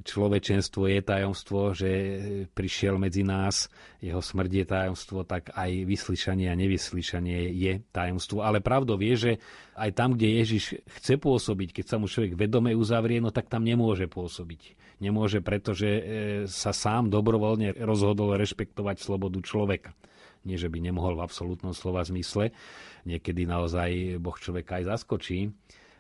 človečenstvo 0.04 0.92
je 0.92 1.00
tajomstvo, 1.00 1.72
že 1.72 1.90
prišiel 2.52 3.00
medzi 3.00 3.24
nás, 3.24 3.72
jeho 4.04 4.20
smrť 4.20 4.52
je 4.52 4.66
tajomstvo, 4.68 5.24
tak 5.24 5.56
aj 5.56 5.88
vyslyšanie 5.88 6.52
a 6.52 6.60
nevyslyšanie 6.60 7.56
je 7.56 7.80
tajomstvo. 7.96 8.44
Ale 8.44 8.60
pravdou 8.60 9.00
je, 9.00 9.16
že 9.16 9.32
aj 9.80 9.96
tam, 9.96 10.20
kde 10.20 10.44
Ježiš 10.44 10.84
chce 11.00 11.16
pôsobiť, 11.16 11.80
keď 11.80 11.86
sa 11.88 11.96
mu 11.96 12.12
človek 12.12 12.36
vedome 12.36 12.76
uzavrie, 12.76 13.24
no 13.24 13.32
tak 13.32 13.48
tam 13.48 13.64
nemôže 13.64 14.12
pôsobiť. 14.12 14.76
Nemôže, 15.04 15.44
pretože 15.44 15.90
e, 15.90 16.02
sa 16.48 16.72
sám 16.72 17.12
dobrovoľne 17.12 17.76
rozhodol 17.84 18.40
rešpektovať 18.40 19.04
slobodu 19.04 19.40
človeka. 19.44 19.92
Nie, 20.46 20.56
že 20.62 20.70
by 20.70 20.78
nemohol 20.78 21.18
v 21.18 21.26
absolútnom 21.26 21.74
slova 21.74 22.06
zmysle. 22.06 22.54
Niekedy 23.04 23.50
naozaj 23.50 24.22
Boh 24.22 24.38
človeka 24.38 24.80
aj 24.80 24.96
zaskočí. 24.96 25.52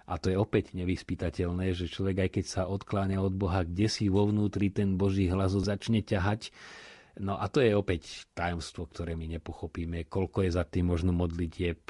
A 0.05 0.21
to 0.21 0.29
je 0.29 0.37
opäť 0.37 0.77
nevyspytateľné, 0.77 1.73
že 1.73 1.89
človek 1.89 2.29
aj 2.29 2.31
keď 2.37 2.45
sa 2.45 2.61
odkláňa 2.69 3.17
od 3.25 3.33
Boha, 3.33 3.65
kde 3.65 3.89
si 3.89 4.05
vo 4.05 4.29
vnútri 4.29 4.69
ten 4.69 5.01
Boží 5.01 5.25
hlas 5.25 5.57
začne 5.57 6.05
ťahať. 6.05 6.53
No 7.17 7.41
a 7.41 7.49
to 7.49 7.57
je 7.57 7.73
opäť 7.73 8.29
tajomstvo, 8.37 8.85
ktoré 8.85 9.17
my 9.17 9.25
nepochopíme. 9.39 10.05
Koľko 10.05 10.45
je 10.45 10.51
za 10.53 10.61
tým 10.61 10.93
možno 10.93 11.09
modlitieb, 11.09 11.81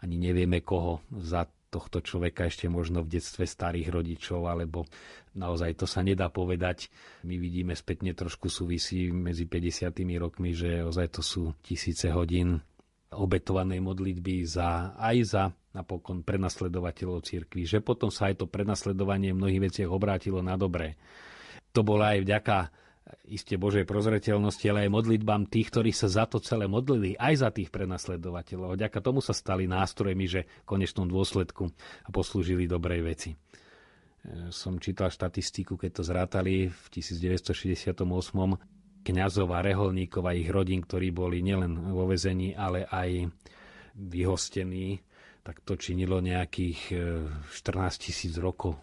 ani 0.00 0.16
nevieme 0.16 0.64
koho 0.64 1.04
za 1.12 1.44
tohto 1.68 2.00
človeka 2.00 2.48
ešte 2.48 2.66
možno 2.66 3.04
v 3.04 3.20
detstve 3.20 3.44
starých 3.44 3.92
rodičov, 3.92 4.48
alebo 4.48 4.88
naozaj 5.36 5.76
to 5.76 5.86
sa 5.86 6.00
nedá 6.00 6.32
povedať. 6.32 6.88
My 7.24 7.36
vidíme 7.36 7.76
spätne 7.76 8.16
trošku 8.16 8.48
súvisí 8.48 9.12
medzi 9.12 9.44
50 9.44 9.92
rokmi, 10.16 10.56
že 10.56 10.80
ozaj 10.80 11.20
to 11.20 11.22
sú 11.22 11.52
tisíce 11.60 12.08
hodín 12.08 12.60
obetovanej 13.08 13.80
modlitby 13.80 14.44
za, 14.44 14.92
aj 14.96 15.16
za 15.24 15.44
napokon 15.72 16.24
prenasledovateľov 16.24 17.24
cirkvi, 17.24 17.64
že 17.64 17.84
potom 17.84 18.12
sa 18.12 18.28
aj 18.28 18.44
to 18.44 18.46
prenasledovanie 18.48 19.32
v 19.32 19.40
mnohých 19.40 19.64
veciach 19.70 19.90
obrátilo 19.92 20.44
na 20.44 20.56
dobré. 20.56 20.96
To 21.72 21.84
bola 21.84 22.16
aj 22.16 22.24
vďaka 22.24 22.56
iste 23.28 23.56
Božej 23.56 23.88
prozreteľnosti, 23.88 24.64
ale 24.68 24.88
aj 24.88 24.94
modlitbám 24.94 25.48
tých, 25.48 25.72
ktorí 25.72 25.90
sa 25.92 26.08
za 26.08 26.24
to 26.28 26.40
celé 26.40 26.68
modlili, 26.68 27.16
aj 27.16 27.34
za 27.40 27.48
tých 27.52 27.72
prenasledovateľov. 27.72 28.76
Vďaka 28.76 28.98
tomu 29.00 29.24
sa 29.24 29.32
stali 29.32 29.64
nástrojmi, 29.64 30.26
že 30.28 30.44
v 30.44 30.68
konečnom 30.68 31.08
dôsledku 31.08 31.72
poslúžili 32.12 32.68
dobrej 32.68 33.00
veci. 33.04 33.30
E, 33.32 33.36
som 34.52 34.76
čítal 34.76 35.08
štatistiku, 35.08 35.80
keď 35.80 35.90
to 36.00 36.02
zrátali 36.04 36.68
v 36.68 36.84
1968 36.92 38.04
kňazov 39.04 39.48
a 39.56 39.60
reholníkov 39.64 40.22
a 40.28 40.36
ich 40.36 40.52
rodín, 40.52 40.84
ktorí 40.84 41.08
boli 41.08 41.40
nielen 41.40 41.94
vo 41.96 42.04
vezení, 42.04 42.52
ale 42.52 42.84
aj 42.84 43.24
vyhostení, 43.96 45.00
tak 45.40 45.64
to 45.64 45.80
činilo 45.80 46.20
nejakých 46.20 46.92
14 46.92 47.48
e, 47.48 48.00
tisíc 48.04 48.36
rokov. 48.36 48.76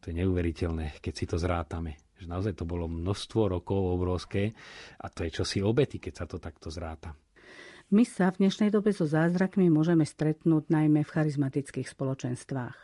To 0.00 0.04
je 0.08 0.14
neuveriteľné, 0.24 1.04
keď 1.04 1.12
si 1.12 1.24
to 1.28 1.36
zrátame. 1.36 2.07
Že 2.18 2.26
naozaj 2.26 2.54
to 2.58 2.64
bolo 2.66 2.90
množstvo 2.90 3.46
rokov 3.46 3.78
obrovské 3.78 4.52
a 4.98 5.06
to 5.06 5.22
je 5.22 5.30
čosi 5.30 5.62
obety, 5.62 6.02
keď 6.02 6.12
sa 6.14 6.26
to 6.26 6.42
takto 6.42 6.68
zráta. 6.68 7.14
My 7.88 8.04
sa 8.04 8.28
v 8.28 8.44
dnešnej 8.44 8.68
dobe 8.68 8.92
so 8.92 9.08
zázrakmi 9.08 9.72
môžeme 9.72 10.04
stretnúť 10.04 10.68
najmä 10.68 11.08
v 11.08 11.12
charizmatických 11.14 11.88
spoločenstvách. 11.88 12.76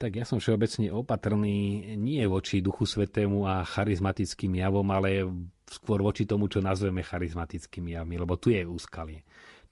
Tak 0.00 0.18
ja 0.18 0.24
som 0.26 0.40
všeobecne 0.40 0.88
opatrný 0.90 1.94
nie 2.00 2.24
voči 2.26 2.58
Duchu 2.64 2.88
Svetému 2.88 3.44
a 3.44 3.62
charizmatickým 3.62 4.58
javom, 4.58 4.88
ale 4.88 5.28
skôr 5.68 6.00
voči 6.02 6.26
tomu, 6.26 6.48
čo 6.48 6.64
nazveme 6.64 7.06
charizmatickými 7.06 7.94
javmi, 7.94 8.18
lebo 8.18 8.34
tu 8.40 8.50
je 8.50 8.66
úskalie. 8.66 9.22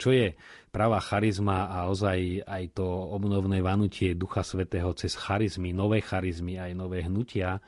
Čo 0.01 0.17
je 0.17 0.33
pravá 0.73 0.97
charizma 1.05 1.69
a 1.69 1.93
ozaj 1.93 2.49
aj 2.49 2.65
to 2.73 2.87
obnovné 2.89 3.61
vanutie 3.61 4.17
Ducha 4.17 4.41
Svetého 4.41 4.97
cez 4.97 5.13
charizmy, 5.13 5.77
nové 5.77 6.01
charizmy, 6.01 6.57
aj 6.57 6.73
nové 6.73 7.05
hnutia 7.05 7.61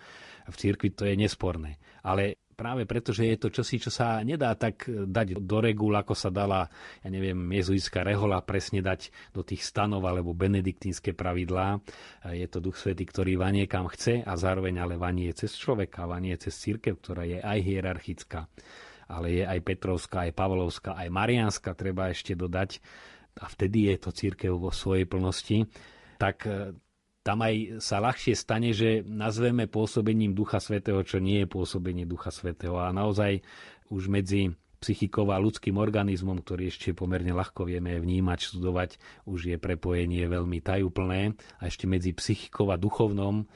v 0.48 0.54
cirkvi, 0.56 0.96
to 0.96 1.04
je 1.04 1.14
nesporné. 1.14 1.76
Ale 2.02 2.40
práve 2.56 2.86
preto, 2.88 3.10
že 3.10 3.28
je 3.28 3.36
to 3.36 3.50
čosi, 3.50 3.82
čo 3.82 3.90
sa 3.90 4.22
nedá 4.22 4.54
tak 4.54 4.86
dať 4.88 5.42
do 5.42 5.58
regul, 5.58 5.92
ako 5.92 6.14
sa 6.14 6.30
dala, 6.30 6.66
ja 7.02 7.08
neviem, 7.10 7.36
jezuitská 7.52 8.06
rehola 8.06 8.38
presne 8.40 8.80
dať 8.80 9.34
do 9.34 9.42
tých 9.42 9.66
stanov 9.66 10.06
alebo 10.06 10.32
benediktínske 10.32 11.12
pravidlá. 11.12 11.82
Je 12.32 12.46
to 12.46 12.62
Duch 12.62 12.78
Svetý, 12.78 13.04
ktorý 13.04 13.36
vanie 13.36 13.66
kam 13.66 13.90
chce 13.90 14.22
a 14.22 14.32
zároveň 14.38 14.78
ale 14.78 14.94
vanie 14.94 15.30
cez 15.34 15.52
človeka, 15.58 16.08
vanie 16.08 16.38
cez 16.38 16.54
církev, 16.54 16.96
ktorá 17.02 17.26
je 17.26 17.38
aj 17.42 17.58
hierarchická 17.60 18.46
ale 19.12 19.28
je 19.36 19.44
aj 19.44 19.60
Petrovská, 19.60 20.24
aj 20.24 20.32
Pavlovská, 20.32 20.96
aj 20.96 21.08
Mariánska, 21.12 21.76
treba 21.76 22.08
ešte 22.08 22.32
dodať, 22.32 22.80
a 23.40 23.48
vtedy 23.48 23.88
je 23.92 23.96
to 24.00 24.10
církev 24.12 24.52
vo 24.56 24.72
svojej 24.72 25.08
plnosti, 25.08 25.64
tak 26.20 26.44
e, 26.44 26.76
tam 27.24 27.38
aj 27.40 27.80
sa 27.80 28.02
ľahšie 28.02 28.34
stane, 28.36 28.76
že 28.76 29.06
nazveme 29.06 29.70
pôsobením 29.70 30.36
Ducha 30.36 30.60
Svetého, 30.60 31.00
čo 31.06 31.22
nie 31.22 31.46
je 31.46 31.48
pôsobenie 31.48 32.04
Ducha 32.04 32.34
Svetého. 32.34 32.76
A 32.76 32.92
naozaj 32.92 33.40
už 33.88 34.10
medzi 34.10 34.52
psychikou 34.82 35.30
a 35.30 35.38
ľudským 35.38 35.78
organizmom, 35.78 36.42
ktorý 36.42 36.66
ešte 36.66 36.90
pomerne 36.90 37.30
ľahko 37.30 37.70
vieme 37.70 37.94
vnímať, 38.02 38.38
študovať, 38.50 38.98
už 39.30 39.54
je 39.54 39.56
prepojenie 39.56 40.26
veľmi 40.26 40.58
tajúplné. 40.58 41.38
A 41.62 41.70
ešte 41.70 41.86
medzi 41.86 42.10
psychikou 42.10 42.74
a 42.74 42.76
duchovnom 42.76 43.46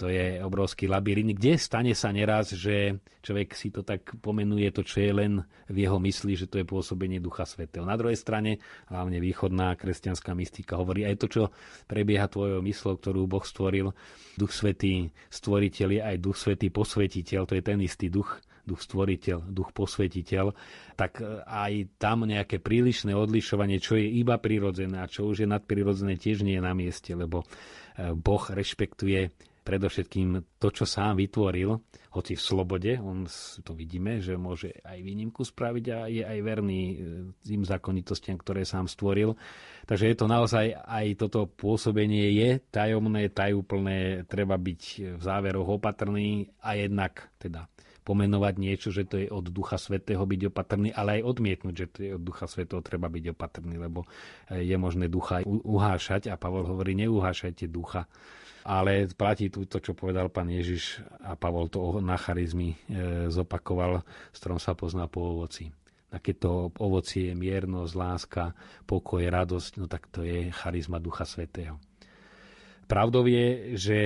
to 0.00 0.08
je 0.08 0.40
obrovský 0.40 0.88
labyrint, 0.88 1.36
kde 1.36 1.60
stane 1.60 1.92
sa 1.92 2.08
neraz, 2.08 2.56
že 2.56 3.04
človek 3.20 3.52
si 3.52 3.68
to 3.68 3.84
tak 3.84 4.16
pomenuje, 4.24 4.72
to, 4.72 4.80
čo 4.80 5.04
je 5.04 5.12
len 5.12 5.32
v 5.68 5.76
jeho 5.84 6.00
mysli, 6.00 6.40
že 6.40 6.48
to 6.48 6.56
je 6.56 6.64
pôsobenie 6.64 7.20
Ducha 7.20 7.44
Svetého. 7.44 7.84
Na 7.84 8.00
druhej 8.00 8.16
strane, 8.16 8.64
hlavne 8.88 9.20
východná 9.20 9.76
kresťanská 9.76 10.32
mystika 10.40 10.80
hovorí 10.80 11.04
aj 11.04 11.20
to, 11.20 11.26
čo 11.28 11.42
prebieha 11.84 12.32
tvojou 12.32 12.64
myslou, 12.64 12.96
ktorú 12.96 13.28
Boh 13.28 13.44
stvoril. 13.44 13.92
Duch 14.40 14.56
Svetý 14.56 15.12
stvoriteľ 15.28 15.88
je 15.92 16.00
aj 16.00 16.16
Duch 16.16 16.40
Svetý 16.40 16.72
posvetiteľ, 16.72 17.44
to 17.44 17.60
je 17.60 17.62
ten 17.62 17.76
istý 17.84 18.08
duch, 18.08 18.40
duch 18.64 18.80
stvoriteľ, 18.80 19.52
duch 19.52 19.68
posvetiteľ, 19.76 20.56
tak 20.96 21.20
e, 21.20 21.44
aj 21.44 22.00
tam 22.00 22.24
nejaké 22.24 22.56
prílišné 22.56 23.12
odlišovanie, 23.12 23.82
čo 23.82 24.00
je 24.00 24.06
iba 24.06 24.40
prirodzené 24.40 25.02
a 25.02 25.10
čo 25.10 25.28
už 25.28 25.44
je 25.44 25.48
nadprirodzené, 25.48 26.16
tiež 26.16 26.40
nie 26.40 26.56
je 26.56 26.64
na 26.64 26.72
mieste, 26.72 27.12
lebo 27.12 27.44
e, 27.44 28.16
Boh 28.16 28.44
rešpektuje 28.48 29.49
predovšetkým 29.70 30.58
to, 30.58 30.68
čo 30.74 30.82
sám 30.82 31.22
vytvoril, 31.22 31.78
hoci 32.10 32.34
v 32.34 32.42
slobode, 32.42 32.98
on 32.98 33.22
to 33.62 33.70
vidíme, 33.70 34.18
že 34.18 34.34
môže 34.34 34.74
aj 34.82 34.98
výnimku 34.98 35.46
spraviť 35.46 35.84
a 35.94 35.98
je 36.10 36.22
aj 36.26 36.38
verný 36.42 36.82
e, 36.90 36.94
tým 37.46 37.62
zákonitostiam, 37.62 38.34
ktoré 38.34 38.66
sám 38.66 38.90
stvoril. 38.90 39.38
Takže 39.86 40.10
je 40.10 40.16
to 40.18 40.26
naozaj 40.26 40.74
aj 40.74 41.06
toto 41.14 41.46
pôsobenie 41.46 42.34
je 42.34 42.58
tajomné, 42.74 43.30
tajúplné, 43.30 44.26
treba 44.26 44.58
byť 44.58 45.14
v 45.14 45.22
záveroch 45.22 45.78
opatrný 45.78 46.50
a 46.66 46.74
jednak 46.74 47.30
teda 47.38 47.70
pomenovať 48.02 48.54
niečo, 48.58 48.90
že 48.90 49.06
to 49.06 49.22
je 49.22 49.30
od 49.30 49.46
Ducha 49.54 49.78
Svetého 49.78 50.26
byť 50.26 50.50
opatrný, 50.50 50.90
ale 50.90 51.22
aj 51.22 51.30
odmietnúť, 51.30 51.74
že 51.78 51.86
to 51.86 51.98
je 52.02 52.10
od 52.18 52.22
Ducha 52.26 52.50
Svetého 52.50 52.82
treba 52.82 53.06
byť 53.06 53.38
opatrný, 53.38 53.78
lebo 53.78 54.02
e, 54.50 54.66
je 54.66 54.74
možné 54.74 55.06
ducha 55.06 55.46
uhášať 55.46 56.26
a 56.26 56.34
Pavol 56.34 56.66
hovorí, 56.66 56.98
neuhášajte 56.98 57.70
ducha 57.70 58.10
ale 58.64 59.08
platí 59.12 59.48
tu 59.48 59.64
to, 59.64 59.80
čo 59.80 59.96
povedal 59.96 60.28
pán 60.28 60.48
Ježiš 60.52 61.00
a 61.24 61.36
Pavol 61.36 61.72
to 61.72 62.00
na 62.04 62.20
charizmy 62.20 62.76
e, 62.76 63.28
zopakoval, 63.32 64.04
s 64.32 64.36
ktorom 64.40 64.60
sa 64.60 64.76
pozná 64.76 65.08
po 65.08 65.24
ovoci. 65.36 65.72
A 66.10 66.18
keď 66.18 66.36
to 66.42 66.52
ovocie 66.82 67.30
je 67.30 67.38
miernosť, 67.38 67.92
láska, 67.94 68.44
pokoj, 68.82 69.22
radosť, 69.22 69.72
no 69.78 69.86
tak 69.86 70.10
to 70.10 70.26
je 70.26 70.50
charizma 70.50 70.98
Ducha 70.98 71.22
Svetého. 71.22 71.78
Pravdou 72.90 73.22
je, 73.30 73.78
že 73.78 73.98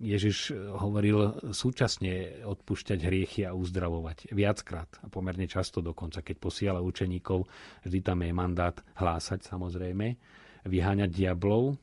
Ježiš 0.00 0.56
hovoril 0.56 1.52
súčasne 1.52 2.40
odpúšťať 2.40 3.04
hriechy 3.04 3.44
a 3.44 3.52
uzdravovať. 3.52 4.32
Viackrát 4.32 4.88
a 5.04 5.12
pomerne 5.12 5.44
často 5.44 5.84
dokonca, 5.84 6.24
keď 6.24 6.36
posiela 6.40 6.80
učeníkov, 6.80 7.44
vždy 7.84 8.00
tam 8.00 8.24
je 8.24 8.32
mandát 8.32 8.76
hlásať 8.96 9.44
samozrejme, 9.44 10.16
vyháňať 10.64 11.10
diablov 11.12 11.76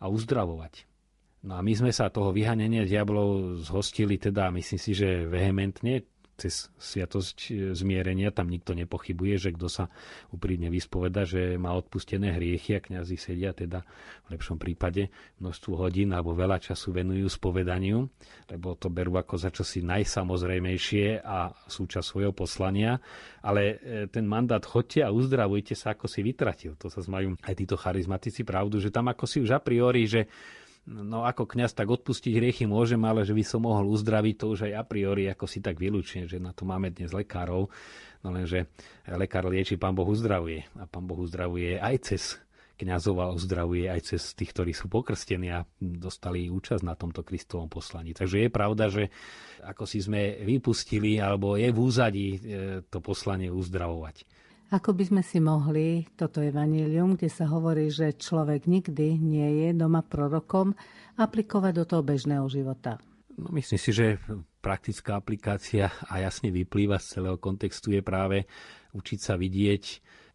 a 0.00 0.08
uzdravovať. 0.08 0.89
No 1.40 1.56
a 1.56 1.64
my 1.64 1.72
sme 1.72 1.88
sa 1.88 2.12
toho 2.12 2.36
vyhanenia 2.36 2.84
diablov 2.84 3.60
zhostili 3.64 4.20
teda, 4.20 4.52
myslím 4.52 4.80
si, 4.80 4.92
že 4.92 5.24
vehementne, 5.24 6.04
cez 6.40 6.72
sviatosť 6.80 7.36
e, 7.36 7.76
zmierenia, 7.76 8.32
tam 8.32 8.48
nikto 8.48 8.72
nepochybuje, 8.72 9.34
že 9.36 9.50
kto 9.52 9.68
sa 9.68 9.92
úprimne 10.32 10.72
vyspoveda, 10.72 11.28
že 11.28 11.60
má 11.60 11.76
odpustené 11.76 12.32
hriechy 12.32 12.80
a 12.80 12.80
kňazi 12.80 13.16
sedia 13.20 13.52
teda 13.52 13.84
v 14.24 14.28
lepšom 14.32 14.56
prípade. 14.56 15.12
Množstvu 15.36 15.72
hodín 15.76 16.16
alebo 16.16 16.32
veľa 16.32 16.56
času 16.56 16.96
venujú 16.96 17.28
spovedaniu, 17.28 18.08
lebo 18.48 18.72
to 18.80 18.88
berú 18.88 19.20
ako 19.20 19.36
za 19.36 19.52
čosi 19.52 19.84
najsamozrejmejšie 19.84 21.20
a 21.20 21.52
súčasť 21.52 22.06
svojho 22.08 22.32
poslania, 22.32 22.96
ale 23.44 23.76
e, 23.76 24.08
ten 24.08 24.24
mandát 24.24 24.64
chodte 24.64 25.04
a 25.04 25.12
uzdravujte 25.12 25.76
sa, 25.76 25.92
ako 25.92 26.08
si 26.08 26.24
vytratil. 26.24 26.72
To 26.80 26.88
sa 26.88 27.04
majú 27.12 27.36
aj 27.44 27.52
títo 27.52 27.76
charizmatici 27.76 28.48
pravdu, 28.48 28.80
že 28.80 28.88
tam 28.88 29.12
ako 29.12 29.28
si 29.28 29.44
už 29.44 29.52
a 29.52 29.60
priori, 29.60 30.08
že 30.08 30.24
no 30.88 31.28
ako 31.28 31.44
kňaz 31.44 31.76
tak 31.76 31.90
odpustiť 31.90 32.32
hriechy 32.36 32.64
môžem, 32.64 33.00
ale 33.04 33.26
že 33.26 33.36
by 33.36 33.44
som 33.44 33.66
mohol 33.66 33.90
uzdraviť, 33.92 34.34
to 34.36 34.46
už 34.52 34.60
aj 34.70 34.72
a 34.80 34.84
priori 34.84 35.28
ako 35.28 35.44
si 35.44 35.60
tak 35.60 35.76
vylúčne, 35.76 36.24
že 36.24 36.40
na 36.40 36.56
to 36.56 36.64
máme 36.64 36.88
dnes 36.94 37.12
lekárov, 37.12 37.68
no 38.24 38.28
lenže 38.32 38.70
lekár 39.08 39.48
lieči, 39.48 39.76
pán 39.76 39.92
Boh 39.92 40.08
uzdravuje 40.08 40.64
a 40.80 40.88
pán 40.88 41.04
Boh 41.04 41.20
uzdravuje 41.20 41.76
aj 41.76 41.96
cez 42.04 42.22
kňazov 42.80 43.16
a 43.20 43.28
uzdravuje 43.28 43.92
aj 43.92 44.00
cez 44.16 44.32
tých, 44.32 44.56
ktorí 44.56 44.72
sú 44.72 44.88
pokrstení 44.88 45.52
a 45.52 45.68
dostali 45.76 46.48
účasť 46.48 46.80
na 46.80 46.96
tomto 46.96 47.20
Kristovom 47.20 47.68
poslaní. 47.68 48.16
Takže 48.16 48.48
je 48.48 48.48
pravda, 48.48 48.88
že 48.88 49.12
ako 49.60 49.84
si 49.84 50.00
sme 50.00 50.40
vypustili, 50.40 51.20
alebo 51.20 51.60
je 51.60 51.68
v 51.68 51.76
úzadí 51.78 52.28
e, 52.32 52.38
to 52.88 53.04
poslanie 53.04 53.52
uzdravovať. 53.52 54.24
Ako 54.70 54.94
by 54.94 55.02
sme 55.02 55.22
si 55.26 55.42
mohli 55.42 56.06
toto 56.14 56.38
evanílium, 56.38 57.18
kde 57.18 57.26
sa 57.26 57.50
hovorí, 57.50 57.90
že 57.90 58.14
človek 58.14 58.70
nikdy 58.70 59.18
nie 59.18 59.66
je 59.66 59.68
doma 59.74 59.98
prorokom, 60.06 60.78
aplikovať 61.18 61.72
do 61.74 61.84
toho 61.90 62.02
bežného 62.06 62.46
života? 62.46 63.02
No, 63.34 63.50
myslím 63.50 63.82
si, 63.82 63.90
že 63.90 64.22
praktická 64.62 65.18
aplikácia 65.18 65.90
a 66.06 66.22
jasne 66.22 66.54
vyplýva 66.54 67.02
z 67.02 67.18
celého 67.18 67.34
kontextu 67.42 67.98
je 67.98 68.02
práve 68.06 68.46
učiť 68.94 69.18
sa 69.18 69.34
vidieť 69.34 69.84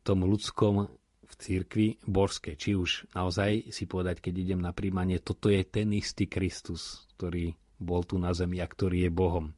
tom 0.03 0.27
ľudskom 0.27 0.83
v 1.23 1.33
cirkvi 1.39 1.87
božské. 2.03 2.59
Či 2.59 2.75
už 2.75 3.15
naozaj 3.15 3.71
si 3.71 3.87
povedať, 3.87 4.19
keď 4.19 4.33
idem 4.35 4.59
na 4.59 4.75
príjmanie, 4.75 5.23
toto 5.23 5.47
je 5.47 5.63
ten 5.63 5.87
istý 5.95 6.27
Kristus, 6.27 7.07
ktorý 7.15 7.55
bol 7.79 8.03
tu 8.03 8.19
na 8.19 8.35
zemi 8.35 8.59
a 8.59 8.67
ktorý 8.67 9.07
je 9.07 9.11
Bohom 9.15 9.55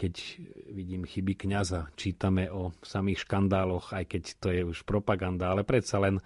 keď 0.00 0.40
vidím 0.72 1.04
chyby 1.04 1.36
kňaza, 1.44 1.92
čítame 1.92 2.48
o 2.48 2.72
samých 2.80 3.28
škandáloch, 3.28 3.92
aj 3.92 4.04
keď 4.08 4.22
to 4.40 4.48
je 4.48 4.62
už 4.64 4.88
propaganda, 4.88 5.52
ale 5.52 5.60
predsa 5.60 6.00
len 6.00 6.24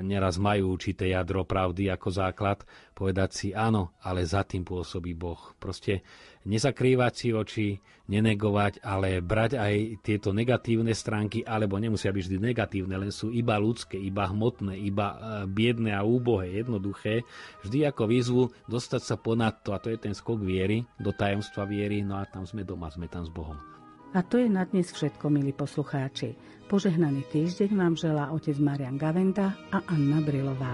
neraz 0.00 0.40
majú 0.40 0.72
určité 0.72 1.12
jadro 1.12 1.44
pravdy 1.44 1.92
ako 1.92 2.08
základ, 2.08 2.64
povedať 2.96 3.30
si 3.32 3.48
áno, 3.52 3.92
ale 4.00 4.24
za 4.24 4.40
tým 4.42 4.64
pôsobí 4.64 5.12
Boh. 5.12 5.52
Proste 5.60 6.00
nezakrývať 6.48 7.12
si 7.12 7.28
oči, 7.34 7.68
nenegovať, 8.06 8.80
ale 8.86 9.18
brať 9.18 9.58
aj 9.58 9.74
tieto 10.00 10.30
negatívne 10.30 10.94
stránky, 10.94 11.42
alebo 11.42 11.76
nemusia 11.76 12.14
byť 12.14 12.22
vždy 12.22 12.38
negatívne, 12.38 12.94
len 12.96 13.10
sú 13.10 13.34
iba 13.34 13.58
ľudské, 13.58 13.98
iba 13.98 14.30
hmotné, 14.30 14.78
iba 14.78 15.06
e, 15.12 15.16
biedné 15.50 15.92
a 15.92 16.06
úbohé, 16.06 16.62
jednoduché. 16.62 17.26
Vždy 17.66 17.90
ako 17.90 18.02
výzvu 18.06 18.42
dostať 18.70 19.02
sa 19.02 19.18
ponad 19.18 19.60
to, 19.66 19.74
a 19.74 19.82
to 19.82 19.90
je 19.90 19.98
ten 19.98 20.14
skok 20.14 20.38
viery, 20.38 20.86
do 21.02 21.10
tajomstva 21.10 21.66
viery, 21.66 22.06
no 22.06 22.16
a 22.16 22.24
tam 22.24 22.46
sme 22.46 22.62
doma, 22.62 22.88
sme 22.88 23.10
tam 23.10 23.26
s 23.26 23.30
Bohom. 23.34 23.75
A 24.16 24.24
to 24.24 24.40
je 24.40 24.48
na 24.48 24.64
dnes 24.64 24.88
všetko, 24.88 25.28
milí 25.28 25.52
poslucháči. 25.52 26.32
Požehnaný 26.72 27.28
týždeň 27.28 27.76
vám 27.76 28.00
želá 28.00 28.32
otec 28.32 28.56
Marian 28.56 28.96
Gavenda 28.96 29.52
a 29.68 29.84
Anna 29.92 30.24
Brilová. 30.24 30.72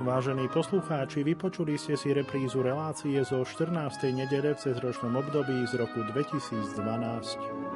Vážení 0.00 0.48
poslucháči, 0.48 1.20
vypočuli 1.20 1.76
ste 1.76 2.00
si 2.00 2.16
reprízu 2.16 2.64
relácie 2.64 3.20
zo 3.20 3.44
14. 3.44 4.08
nedele 4.08 4.56
v 4.56 4.62
cezročnom 4.64 5.12
období 5.20 5.68
z 5.68 5.76
roku 5.76 6.00
2012. 6.00 7.73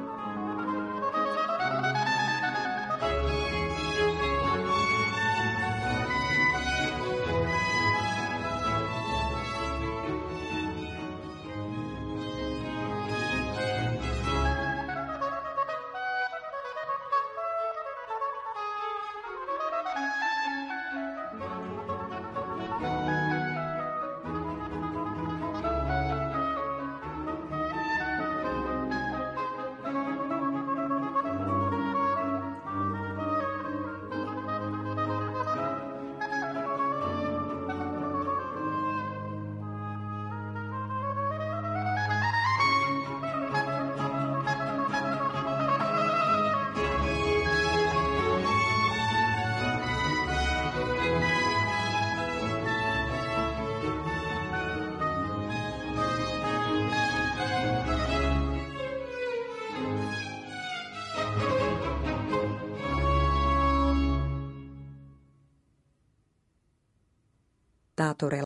Táto 67.99 68.29